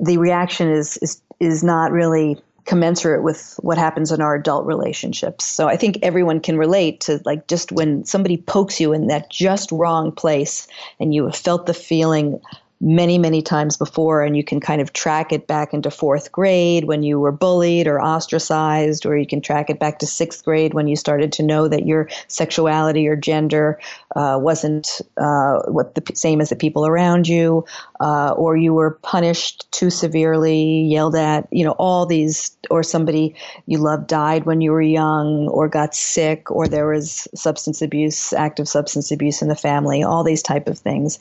[0.00, 5.46] The reaction is, is is not really commensurate with what happens in our adult relationships.
[5.46, 9.30] So I think everyone can relate to like just when somebody pokes you in that
[9.30, 10.68] just wrong place
[11.00, 12.40] and you have felt the feeling
[12.80, 16.84] many, many times before, and you can kind of track it back into fourth grade
[16.84, 20.74] when you were bullied or ostracized, or you can track it back to sixth grade
[20.74, 23.80] when you started to know that your sexuality or gender
[24.14, 27.64] uh, wasn't uh, what the same as the people around you,
[28.00, 33.34] uh, or you were punished too severely, yelled at, you know, all these, or somebody
[33.66, 38.32] you loved died when you were young, or got sick, or there was substance abuse,
[38.32, 41.18] active substance abuse in the family, all these type of things.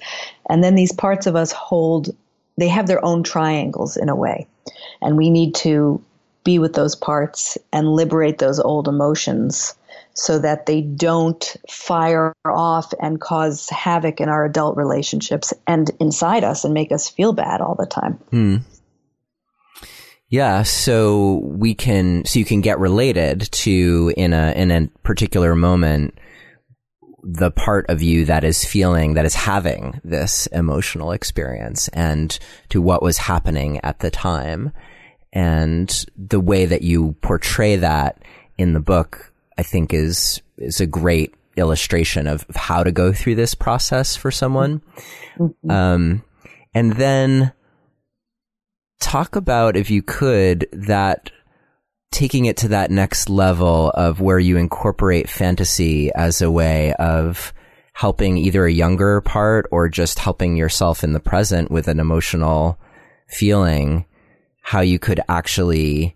[0.49, 2.15] And then these parts of us hold,
[2.57, 4.47] they have their own triangles in a way.
[5.01, 6.03] And we need to
[6.43, 9.73] be with those parts and liberate those old emotions
[10.17, 16.43] so that they don't fire off and cause havoc in our adult relationships and inside
[16.43, 18.13] us and make us feel bad all the time.
[18.31, 18.57] Hmm.
[20.29, 25.55] Yeah, so we can so you can get related to in a in a particular
[25.55, 26.17] moment
[27.23, 32.39] the part of you that is feeling, that is having this emotional experience and
[32.69, 34.71] to what was happening at the time.
[35.33, 38.23] And the way that you portray that
[38.57, 43.35] in the book, I think is, is a great illustration of how to go through
[43.35, 44.81] this process for someone.
[45.37, 45.71] Mm-hmm.
[45.71, 46.23] Um,
[46.73, 47.53] and then
[48.99, 51.31] talk about, if you could, that
[52.11, 57.53] taking it to that next level of where you incorporate fantasy as a way of
[57.93, 62.79] helping either a younger part or just helping yourself in the present with an emotional
[63.27, 64.05] feeling,
[64.61, 66.15] how you could actually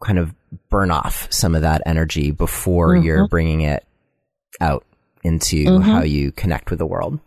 [0.00, 0.34] kind of
[0.68, 3.04] burn off some of that energy before mm-hmm.
[3.04, 3.86] you're bringing it
[4.60, 4.84] out
[5.22, 5.82] into mm-hmm.
[5.82, 7.18] how you connect with the world.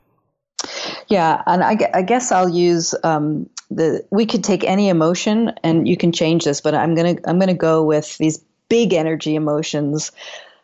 [1.07, 4.05] Yeah, and I, I guess I'll use um, the.
[4.11, 7.53] We could take any emotion, and you can change this, but I'm gonna I'm gonna
[7.53, 10.11] go with these big energy emotions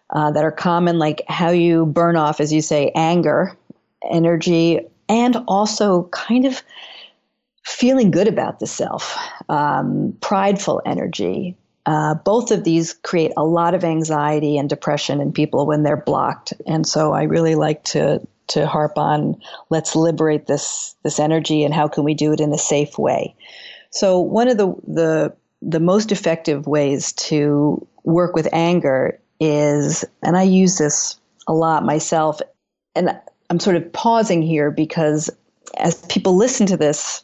[0.09, 3.57] uh, that are common, like how you burn off, as you say, anger,
[4.09, 6.63] energy, and also kind of
[7.65, 9.17] feeling good about the self,
[9.49, 11.55] um, prideful energy.
[11.85, 15.97] Uh, both of these create a lot of anxiety and depression in people when they're
[15.97, 21.63] blocked, and so I really like to to harp on let's liberate this this energy
[21.63, 23.35] and how can we do it in a safe way.
[23.91, 30.37] So one of the the the most effective ways to work with anger is and
[30.37, 32.41] I use this a lot myself
[32.95, 33.19] and
[33.49, 35.29] I'm sort of pausing here because
[35.77, 37.21] as people listen to this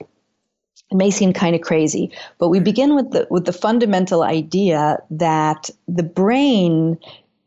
[0.96, 4.98] it may seem kind of crazy, but we begin with the with the fundamental idea
[5.12, 6.98] that the brain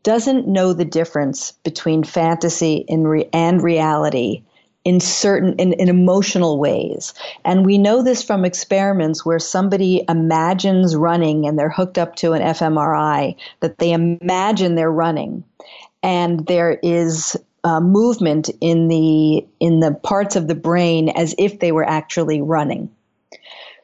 [0.03, 4.43] doesn't know the difference between fantasy and, re- and reality
[4.85, 7.13] in certain in, in, emotional ways.
[7.43, 12.33] And we know this from experiments where somebody imagines running and they're hooked up to
[12.33, 15.43] an fMRI that they imagine they're running.
[16.01, 21.59] And there is uh, movement in the in the parts of the brain as if
[21.59, 22.89] they were actually running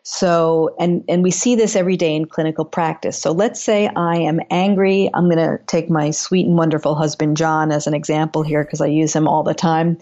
[0.07, 3.17] so, and, and we see this every day in clinical practice.
[3.17, 5.09] So let's say I am angry.
[5.11, 8.81] I'm going to take my sweet and wonderful husband, John, as an example here because
[8.81, 9.97] I use him all the time.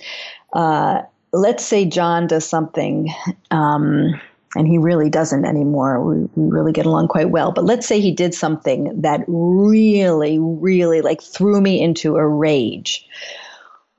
[0.52, 3.14] Uh, let's say John does something,
[3.50, 4.20] um,
[4.56, 6.04] and he really doesn't anymore.
[6.04, 7.54] We, we really get along quite well.
[7.54, 13.08] But let's say he did something that really, really like threw me into a rage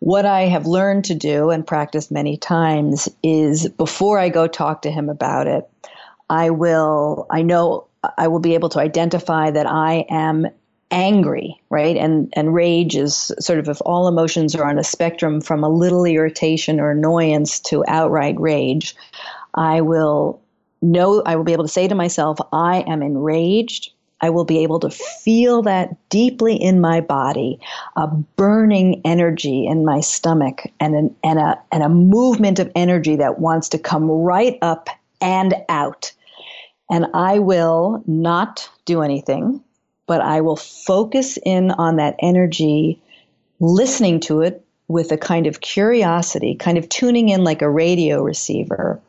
[0.00, 4.82] what I have learned to do and practiced many times is before I go talk
[4.82, 5.66] to him about it,
[6.34, 7.86] I will, I know
[8.18, 10.48] I will be able to identify that I am
[10.90, 11.96] angry, right?
[11.96, 15.68] And, and rage is sort of if all emotions are on a spectrum from a
[15.68, 18.96] little irritation or annoyance to outright rage,
[19.54, 20.42] I will
[20.82, 23.92] know, I will be able to say to myself, I am enraged.
[24.20, 27.60] I will be able to feel that deeply in my body,
[27.94, 33.16] a burning energy in my stomach and, an, and, a, and a movement of energy
[33.16, 34.88] that wants to come right up
[35.20, 36.12] and out.
[36.90, 39.62] And I will not do anything,
[40.06, 43.00] but I will focus in on that energy,
[43.60, 48.22] listening to it with a kind of curiosity, kind of tuning in like a radio
[48.22, 49.00] receiver,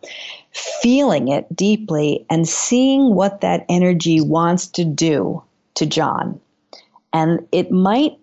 [0.51, 6.39] feeling it deeply and seeing what that energy wants to do to John.
[7.11, 8.17] And it might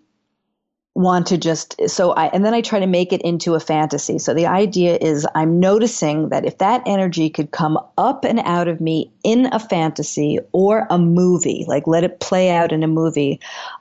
[0.95, 4.19] want to just so I and then I try to make it into a fantasy.
[4.19, 8.67] So the idea is I'm noticing that if that energy could come up and out
[8.67, 12.87] of me in a fantasy or a movie, like let it play out in a
[12.87, 13.39] movie,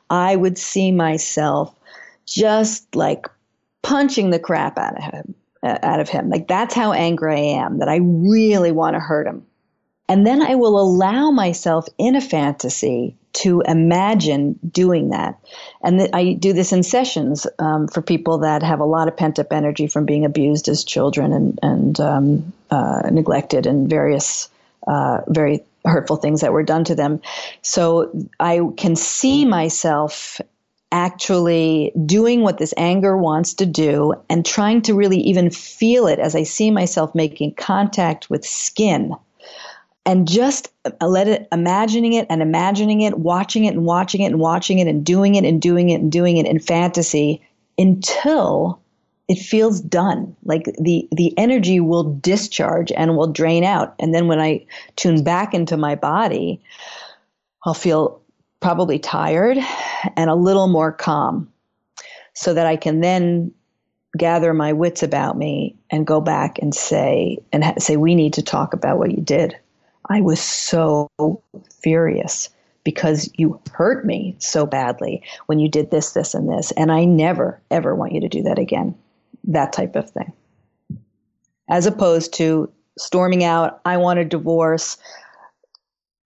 [0.08, 1.74] I would see myself
[2.26, 3.26] just like
[3.82, 6.30] punching the crap out of him uh, out of him.
[6.30, 9.46] Like that's how angry I am that I really want to hurt him.
[10.08, 15.38] And then I will allow myself in a fantasy to imagine doing that.
[15.82, 19.16] And th- I do this in sessions um, for people that have a lot of
[19.16, 24.48] pent up energy from being abused as children and, and um, uh, neglected and various
[24.86, 27.20] uh, very hurtful things that were done to them.
[27.62, 30.40] So I can see myself
[30.90, 36.18] actually doing what this anger wants to do and trying to really even feel it
[36.18, 39.14] as I see myself making contact with skin
[40.04, 44.26] and just uh, let it imagining it and imagining it watching it and watching it
[44.26, 47.40] and watching it and doing it and doing it and doing it in fantasy
[47.78, 48.80] until
[49.28, 50.36] it feels done.
[50.44, 53.94] Like the the energy will discharge and will drain out.
[53.98, 56.60] And then when i tune back into my body
[57.64, 58.20] i'll feel
[58.60, 59.58] probably tired
[60.16, 61.50] and a little more calm
[62.34, 63.52] so that i can then
[64.16, 68.34] gather my wits about me and go back and say and ha- say we need
[68.34, 69.56] to talk about what you did
[70.08, 71.08] i was so
[71.82, 72.48] furious
[72.84, 76.72] because you hurt me so badly when you did this this and this.
[76.72, 78.94] And i never ever want you to do that again.
[79.44, 80.32] That type of thing.
[81.68, 84.96] As opposed to storming out, I want a divorce,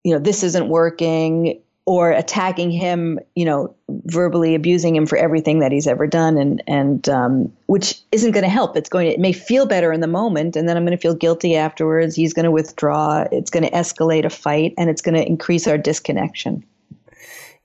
[0.03, 5.59] you know, this isn't working, or attacking him, you know, verbally abusing him for everything
[5.59, 8.75] that he's ever done, and and um, which isn't going to help.
[8.75, 11.01] It's going to it may feel better in the moment, and then I'm going to
[11.01, 12.13] feel guilty afterwards.
[12.13, 13.25] He's going to withdraw.
[13.31, 16.65] It's going to escalate a fight, and it's going to increase our disconnection.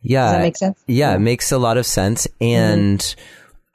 [0.03, 0.85] Yeah, Does that make sense?
[0.87, 1.17] Yeah, yeah.
[1.17, 3.01] it makes a lot of sense, and.
[3.01, 3.21] Mm-hmm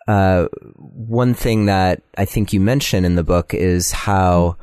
[0.08, 4.56] uh, one thing that I think you mention in the book is how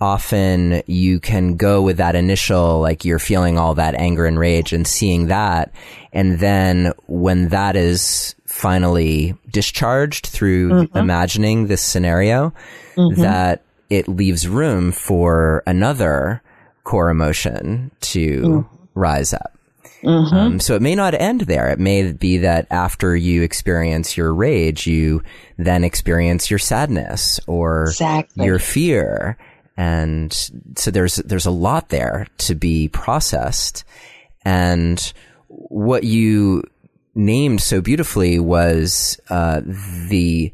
[0.00, 4.72] often you can go with that initial, like you're feeling all that anger and rage
[4.72, 5.72] and seeing that.
[6.12, 10.98] And then when that is finally discharged through mm-hmm.
[10.98, 12.52] imagining this scenario,
[12.94, 13.20] mm-hmm.
[13.22, 16.42] that it leaves room for another
[16.84, 18.76] core emotion to mm-hmm.
[18.94, 19.58] rise up.
[20.02, 20.34] Mm-hmm.
[20.34, 21.68] Um, so it may not end there.
[21.70, 25.22] It may be that after you experience your rage, you
[25.56, 28.46] then experience your sadness or exactly.
[28.46, 29.36] your fear.
[29.78, 30.32] And
[30.76, 33.84] so there's, there's a lot there to be processed.
[34.44, 35.12] And
[35.46, 36.64] what you
[37.14, 40.52] named so beautifully was, uh, the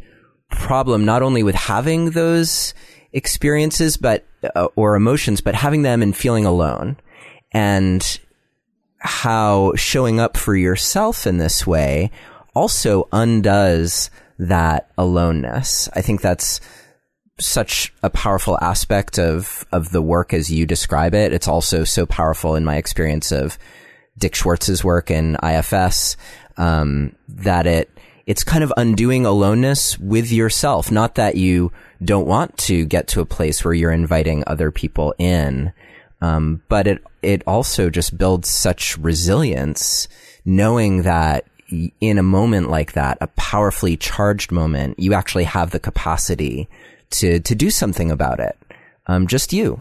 [0.51, 2.75] problem not only with having those
[3.15, 6.99] experiences, but, uh, or emotions, but having them and feeling alone.
[7.51, 8.21] And
[8.99, 12.11] how showing up for yourself in this way
[12.55, 15.89] also undoes that aloneness.
[15.95, 16.61] I think that's
[17.39, 21.33] such a powerful aspect of, of the work as you describe it.
[21.33, 23.59] It's also so powerful in my experience of
[24.17, 26.17] Dick Schwartz's work in IFS,
[26.57, 27.91] um, that it,
[28.27, 30.91] it's kind of undoing aloneness with yourself.
[30.91, 31.73] Not that you
[32.03, 35.73] don't want to get to a place where you're inviting other people in,
[36.21, 40.09] um, but it it also just builds such resilience,
[40.45, 41.47] knowing that
[42.01, 46.69] in a moment like that, a powerfully charged moment, you actually have the capacity
[47.11, 48.57] to to do something about it.
[49.07, 49.81] Um, just you.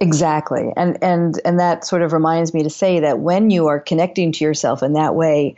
[0.00, 0.72] Exactly.
[0.76, 4.32] And and and that sort of reminds me to say that when you are connecting
[4.32, 5.56] to yourself in that way,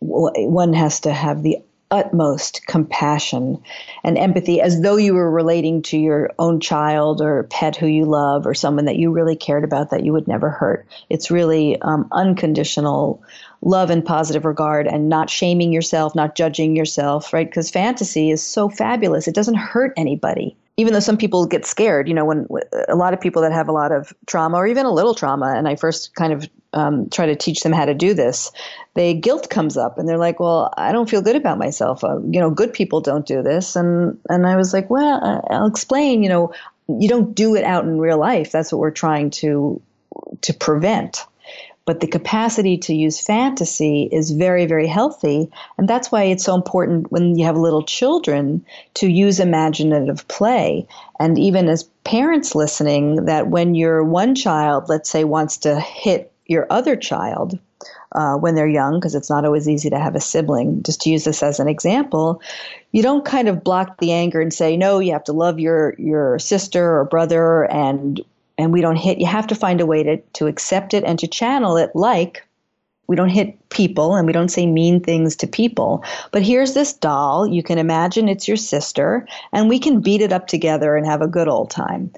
[0.00, 1.58] one has to have the
[1.90, 3.62] utmost compassion
[4.02, 8.04] and empathy as though you were relating to your own child or pet who you
[8.04, 10.86] love or someone that you really cared about that you would never hurt.
[11.08, 13.22] It's really um, unconditional
[13.66, 17.48] love and positive regard and not shaming yourself, not judging yourself, right?
[17.48, 19.26] Because fantasy is so fabulous.
[19.26, 22.46] It doesn't hurt anybody even though some people get scared, you know, when
[22.88, 25.54] a lot of people that have a lot of trauma or even a little trauma,
[25.56, 28.52] and I first kind of um, try to teach them how to do this,
[28.92, 32.04] they guilt comes up and they're like, "Well, I don't feel good about myself.
[32.04, 35.66] Uh, you know, good people don't do this." And and I was like, "Well, I'll
[35.66, 36.22] explain.
[36.22, 36.52] You know,
[36.88, 38.52] you don't do it out in real life.
[38.52, 39.80] That's what we're trying to
[40.42, 41.24] to prevent."
[41.86, 45.50] But the capacity to use fantasy is very, very healthy.
[45.78, 48.64] And that's why it's so important when you have little children
[48.94, 50.86] to use imaginative play.
[51.20, 56.32] And even as parents listening, that when your one child, let's say, wants to hit
[56.46, 57.58] your other child,
[58.12, 60.82] uh, when they're young, because it's not always easy to have a sibling.
[60.82, 62.40] Just to use this as an example,
[62.92, 65.94] you don't kind of block the anger and say, "No, you have to love your
[65.98, 68.24] your sister or brother," and
[68.58, 71.18] and we don't hit, you have to find a way to, to accept it and
[71.18, 72.42] to channel it like
[73.06, 76.02] we don't hit people and we don't say mean things to people.
[76.32, 77.46] But here's this doll.
[77.46, 81.22] You can imagine it's your sister, and we can beat it up together and have
[81.22, 82.10] a good old time.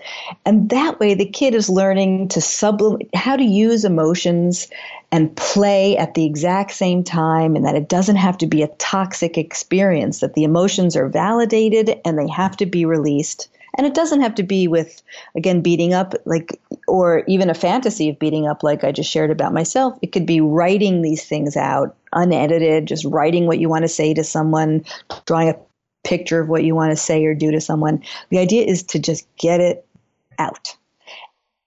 [0.47, 4.69] And that way, the kid is learning to sublimate how to use emotions
[5.11, 8.69] and play at the exact same time, and that it doesn't have to be a
[8.79, 13.49] toxic experience, that the emotions are validated and they have to be released
[13.79, 15.03] and it doesn't have to be with,
[15.37, 16.15] again, beating up.
[16.27, 19.97] Like or even a fantasy of beating up, like I just shared about myself.
[20.03, 24.13] It could be writing these things out, unedited, just writing what you want to say
[24.15, 24.85] to someone,
[25.27, 25.57] drawing a
[26.05, 28.03] picture of what you want to say or do to someone.
[28.31, 29.87] The idea is to just get it
[30.39, 30.75] out.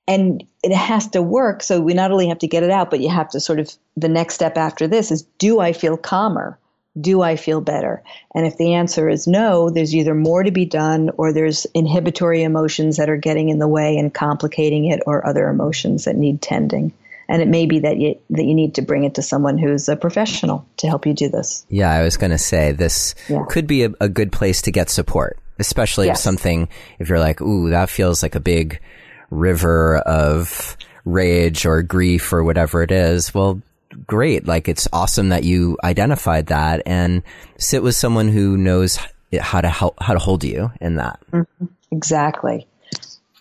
[0.08, 1.64] And it has to work.
[1.64, 3.72] So we not only have to get it out, but you have to sort of,
[3.96, 6.58] the next step after this is do I feel calmer?
[7.00, 8.04] Do I feel better?
[8.36, 12.44] And if the answer is no, there's either more to be done or there's inhibitory
[12.44, 16.42] emotions that are getting in the way and complicating it or other emotions that need
[16.42, 16.92] tending.
[17.30, 19.88] And it may be that you that you need to bring it to someone who's
[19.88, 21.66] a professional to help you do this.
[21.70, 23.46] Yeah, I was going to say this yeah.
[23.48, 26.20] could be a, a, good place to get support, especially yes.
[26.20, 26.68] if something
[27.00, 28.82] if you're like, "Ooh, that feels like a big
[29.30, 33.62] river of rage or grief or whatever it is." Well,
[34.08, 34.48] great.
[34.48, 37.24] Like it's awesome that you identified that and
[37.58, 39.00] sit with someone who knows
[39.40, 41.20] how to help, how to hold you in that.
[41.32, 41.66] Mm-hmm.
[41.92, 42.68] Exactly.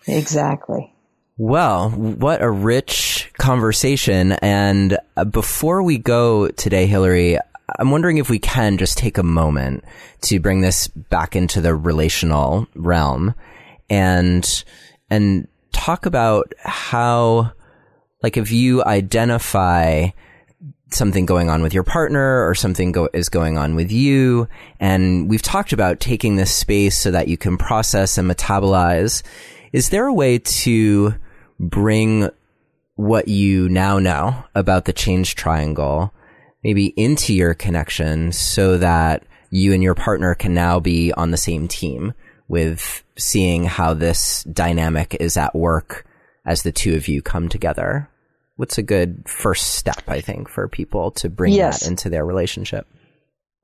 [0.06, 0.92] Exactly.
[1.36, 4.32] Well, what a rich conversation.
[4.32, 7.38] And uh, before we go today, Hilary,
[7.78, 9.84] I'm wondering if we can just take a moment
[10.22, 13.34] to bring this back into the relational realm
[13.88, 14.64] and,
[15.08, 17.52] and talk about how,
[18.22, 20.08] like, if you identify
[20.94, 24.48] something going on with your partner or something go- is going on with you.
[24.78, 29.22] And we've talked about taking this space so that you can process and metabolize.
[29.72, 31.14] Is there a way to
[31.58, 32.28] bring
[32.96, 36.12] what you now know about the change triangle
[36.62, 41.36] maybe into your connection so that you and your partner can now be on the
[41.36, 42.12] same team
[42.48, 46.04] with seeing how this dynamic is at work
[46.44, 48.08] as the two of you come together?
[48.60, 51.80] What's a good first step I think for people to bring yes.
[51.80, 52.86] that into their relationship?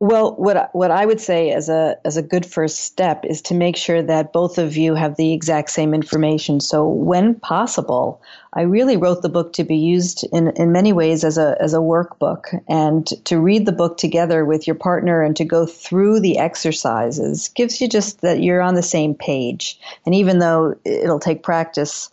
[0.00, 3.54] Well, what what I would say as a as a good first step is to
[3.54, 6.60] make sure that both of you have the exact same information.
[6.60, 8.22] So when possible,
[8.54, 11.74] I really wrote the book to be used in, in many ways as a as
[11.74, 16.20] a workbook and to read the book together with your partner and to go through
[16.20, 19.78] the exercises gives you just that you're on the same page.
[20.06, 22.10] And even though it'll take practice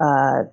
[0.00, 0.44] uh,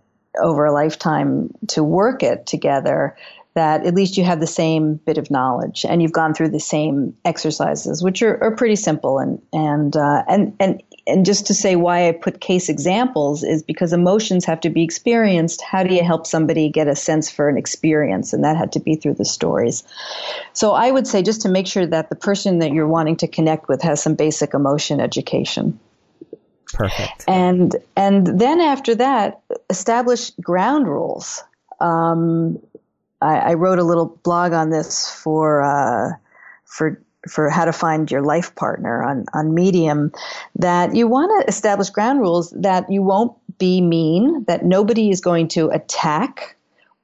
[0.42, 3.16] over a lifetime to work it together
[3.56, 6.60] that at least you have the same bit of knowledge and you've gone through the
[6.60, 9.20] same exercises, which are, are pretty simple.
[9.20, 13.64] And and uh, and and and just to say why I put case examples is
[13.64, 15.62] because emotions have to be experienced.
[15.62, 18.32] How do you help somebody get a sense for an experience?
[18.32, 19.84] And that had to be through the stories.
[20.54, 23.28] So I would say just to make sure that the person that you're wanting to
[23.28, 25.80] connect with has some basic emotion education.
[26.74, 27.26] Perfect.
[27.28, 31.44] And and then after that, establish ground rules.
[31.80, 32.60] Um,
[33.22, 36.12] I, I, wrote a little blog on this for uh,
[36.66, 40.12] for for how to find your life partner on on Medium.
[40.56, 45.22] That you want to establish ground rules that you won't be mean, that nobody is
[45.22, 46.56] going to attack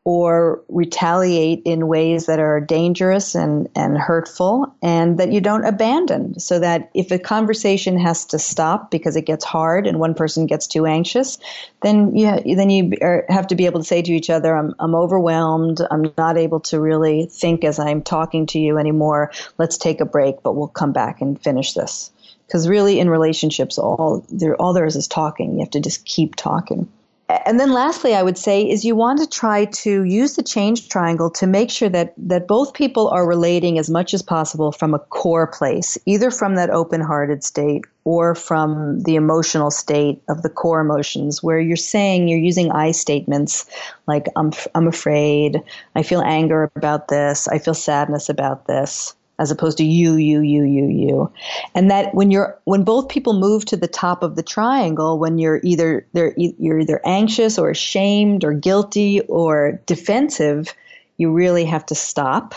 [0.07, 6.39] or retaliate in ways that are dangerous and, and hurtful and that you don't abandon
[6.39, 10.45] so that if a conversation has to stop because it gets hard and one person
[10.45, 11.39] gets too anxious
[11.81, 14.75] then you then you er, have to be able to say to each other I'm
[14.79, 15.81] I'm overwhelmed.
[15.89, 19.31] I'm not able to really think as I'm talking to you anymore.
[19.57, 22.11] Let's take a break but we'll come back and finish this.
[22.45, 25.53] Because really in relationships all there all there is is talking.
[25.53, 26.87] You have to just keep talking
[27.27, 30.89] and then lastly, I would say is you want to try to use the change
[30.89, 34.93] triangle to make sure that, that both people are relating as much as possible from
[34.93, 40.43] a core place, either from that open hearted state or from the emotional state of
[40.43, 43.65] the core emotions where you're saying you're using I statements
[44.05, 45.63] like I'm, I'm afraid,
[45.95, 50.41] I feel anger about this, I feel sadness about this as opposed to you, you,
[50.41, 51.33] you, you, you.
[51.73, 55.37] And that when you're, when both people move to the top of the triangle, when
[55.39, 60.73] you're either, they're, you're either anxious or ashamed or guilty or defensive,
[61.17, 62.55] you really have to stop.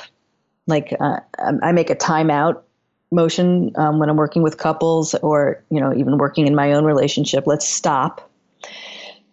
[0.66, 1.20] Like, uh,
[1.62, 2.62] I make a timeout
[3.10, 6.84] motion um, when I'm working with couples or, you know, even working in my own
[6.84, 7.46] relationship.
[7.46, 8.30] Let's stop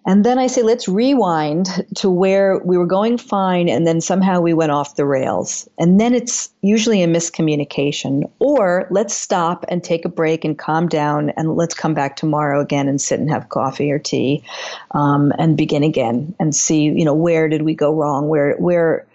[0.07, 4.39] and then I say, let's rewind to where we were going fine and then somehow
[4.39, 5.67] we went off the rails.
[5.79, 8.29] And then it's usually a miscommunication.
[8.37, 12.61] Or let's stop and take a break and calm down and let's come back tomorrow
[12.61, 14.43] again and sit and have coffee or tea
[14.91, 18.27] um, and begin again and see, you know, where did we go wrong?
[18.27, 19.07] Where, where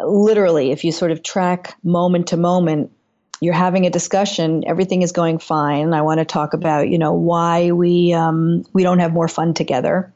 [0.00, 2.92] literally, if you sort of track moment to moment,
[3.40, 5.92] you're having a discussion, everything is going fine.
[5.94, 9.54] I want to talk about, you know, why we um, we don't have more fun
[9.54, 10.12] together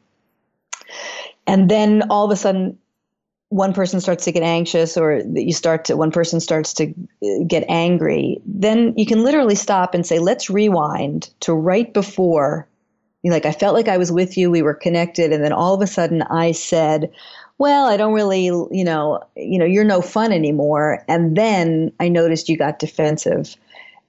[1.47, 2.79] and then all of a sudden
[3.49, 7.45] one person starts to get anxious or you start to one person starts to uh,
[7.47, 12.67] get angry then you can literally stop and say let's rewind to right before
[13.31, 15.83] like I felt like I was with you, we were connected, and then all of
[15.83, 17.13] a sudden I said,
[17.59, 22.09] "Well, I don't really, you know, you know, you're no fun anymore." And then I
[22.09, 23.57] noticed you got defensive.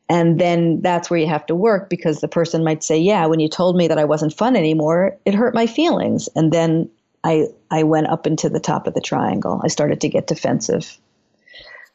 [0.09, 3.39] And then that's where you have to work because the person might say, "Yeah, when
[3.39, 6.89] you told me that I wasn't fun anymore, it hurt my feelings." And then
[7.23, 9.61] I I went up into the top of the triangle.
[9.63, 10.97] I started to get defensive.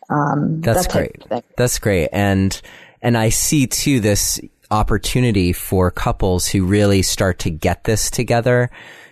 [0.09, 1.45] Um, that's that great.
[1.57, 2.09] That's great.
[2.13, 2.61] And
[3.03, 4.41] and I see too this
[4.71, 8.71] opportunity for couples who really start to get this together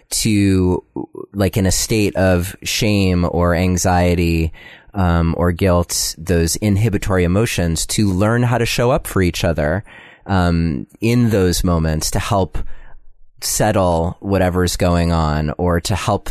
[0.09, 0.85] to
[1.33, 4.53] like in a state of shame or anxiety
[4.95, 9.85] um, or guilt, those inhibitory emotions, to learn how to show up for each other
[10.27, 12.59] um, in those moments to help
[13.41, 16.31] settle whatever's going on or to help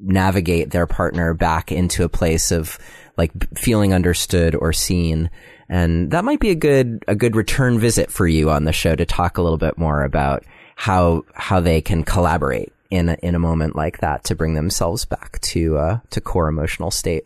[0.00, 2.78] navigate their partner back into a place of
[3.16, 5.30] like feeling understood or seen.
[5.68, 8.94] And that might be a good, a good return visit for you on the show
[8.94, 10.44] to talk a little bit more about
[10.76, 15.04] how, how they can collaborate in a, in a moment like that to bring themselves
[15.04, 17.24] back to, uh, to core emotional state.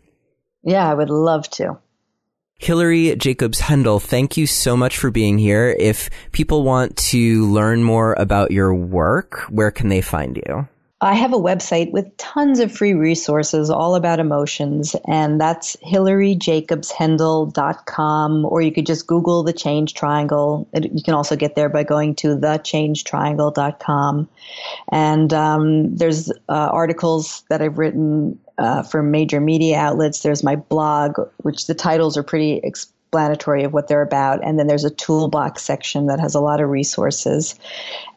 [0.62, 1.78] Yeah, I would love to.
[2.60, 5.74] Hilary Jacobs Hendel, thank you so much for being here.
[5.78, 10.68] If people want to learn more about your work, where can they find you?
[11.00, 18.44] I have a website with tons of free resources all about emotions, and that's hilaryjacobshendel.com,
[18.44, 20.68] or you could just Google the Change Triangle.
[20.74, 24.28] You can also get there by going to thechangetriangle.com.
[24.92, 30.20] And um, there's uh, articles that I've written uh, for major media outlets.
[30.20, 34.44] There's my blog, which the titles are pretty explanatory of what they're about.
[34.44, 37.58] And then there's a toolbox section that has a lot of resources.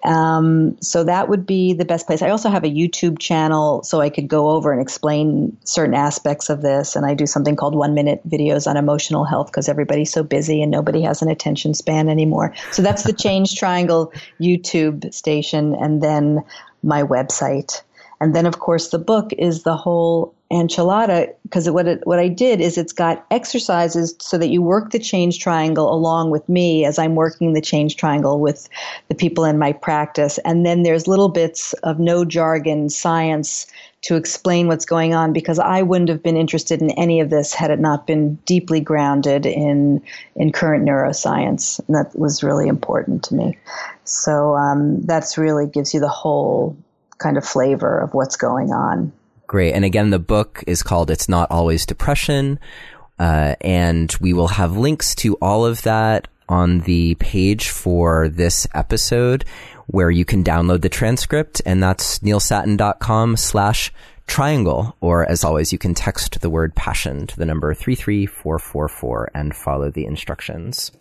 [0.03, 2.21] Um, so that would be the best place.
[2.21, 6.49] I also have a YouTube channel so I could go over and explain certain aspects
[6.49, 6.97] of this.
[6.97, 10.61] And I do something called one minute videos on emotional health because everybody's so busy
[10.61, 12.53] and nobody has an attention span anymore.
[12.71, 14.11] So that's the Change Triangle
[14.41, 16.43] YouTube station and then
[16.83, 17.81] my website.
[18.21, 22.27] And then, of course, the book is the whole enchilada because what it, what I
[22.27, 26.85] did is it's got exercises so that you work the change triangle along with me
[26.85, 28.69] as I'm working the change triangle with
[29.07, 33.67] the people in my practice, and then there's little bits of no jargon science
[34.03, 37.53] to explain what's going on because I wouldn't have been interested in any of this
[37.53, 40.01] had it not been deeply grounded in
[40.35, 41.79] in current neuroscience.
[41.87, 43.57] And that was really important to me.
[44.03, 46.75] So um, that's really gives you the whole
[47.23, 49.13] kind of flavor of what's going on.
[49.47, 49.73] Great.
[49.73, 52.59] And again, the book is called It's Not Always Depression.
[53.19, 58.67] Uh, and we will have links to all of that on the page for this
[58.73, 59.45] episode
[59.87, 61.61] where you can download the transcript.
[61.65, 63.93] And that's neilsattin.com slash
[64.27, 64.95] triangle.
[65.01, 69.89] Or as always, you can text the word passion to the number 33444 and follow
[69.91, 70.91] the instructions.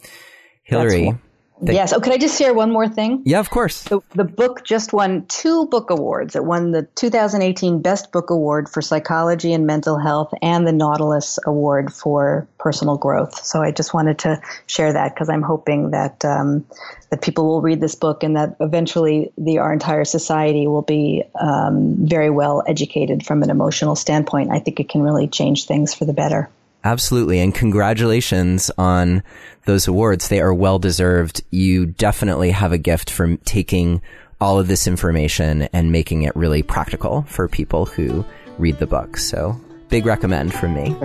[0.64, 1.18] Hilary.
[1.62, 1.92] They, yes.
[1.92, 3.22] Oh, could I just share one more thing?
[3.24, 3.84] Yeah, of course.
[3.84, 6.34] The, the, book just won two book awards.
[6.34, 11.38] It won the 2018 Best Book Award for Psychology and Mental Health and the Nautilus
[11.46, 13.44] Award for Personal Growth.
[13.44, 16.66] So I just wanted to share that because I'm hoping that um,
[17.10, 21.22] that people will read this book and that eventually the our entire society will be
[21.40, 24.50] um, very well educated from an emotional standpoint.
[24.50, 26.50] I think it can really change things for the better.
[26.84, 27.38] Absolutely.
[27.40, 29.22] And congratulations on
[29.66, 30.28] those awards.
[30.28, 31.42] They are well deserved.
[31.50, 34.02] You definitely have a gift for taking
[34.40, 38.24] all of this information and making it really practical for people who
[38.58, 39.16] read the book.
[39.16, 40.96] So big recommend from me.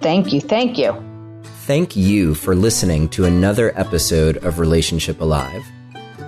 [0.00, 0.40] Thank you.
[0.40, 0.94] Thank you.
[1.66, 5.64] Thank you for listening to another episode of Relationship Alive.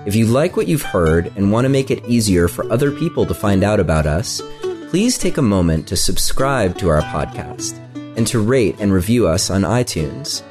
[0.06, 3.26] If you like what you've heard and want to make it easier for other people
[3.26, 4.40] to find out about us,
[4.88, 7.85] please take a moment to subscribe to our podcast
[8.16, 10.43] and to rate and review us on iTunes.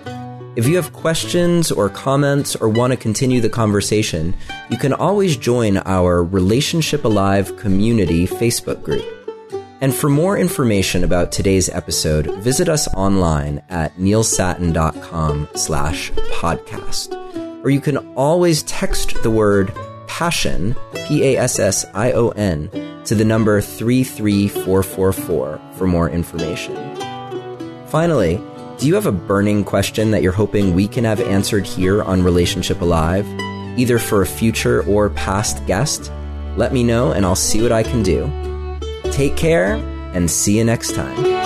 [0.55, 4.33] If you have questions or comments or want to continue the conversation,
[4.69, 9.03] you can always join our Relationship Alive community Facebook group.
[9.81, 17.13] And for more information about today's episode, visit us online at neilsattin.com slash podcast.
[17.65, 19.73] Or you can always text the word
[20.07, 20.77] passion,
[21.07, 22.69] P-A-S-S-I-O-N,
[23.03, 27.14] to the number 33444 for more information.
[27.95, 28.41] Finally,
[28.77, 32.21] do you have a burning question that you're hoping we can have answered here on
[32.21, 33.25] Relationship Alive,
[33.79, 36.11] either for a future or past guest?
[36.57, 38.29] Let me know and I'll see what I can do.
[39.13, 39.75] Take care
[40.13, 41.44] and see you next time.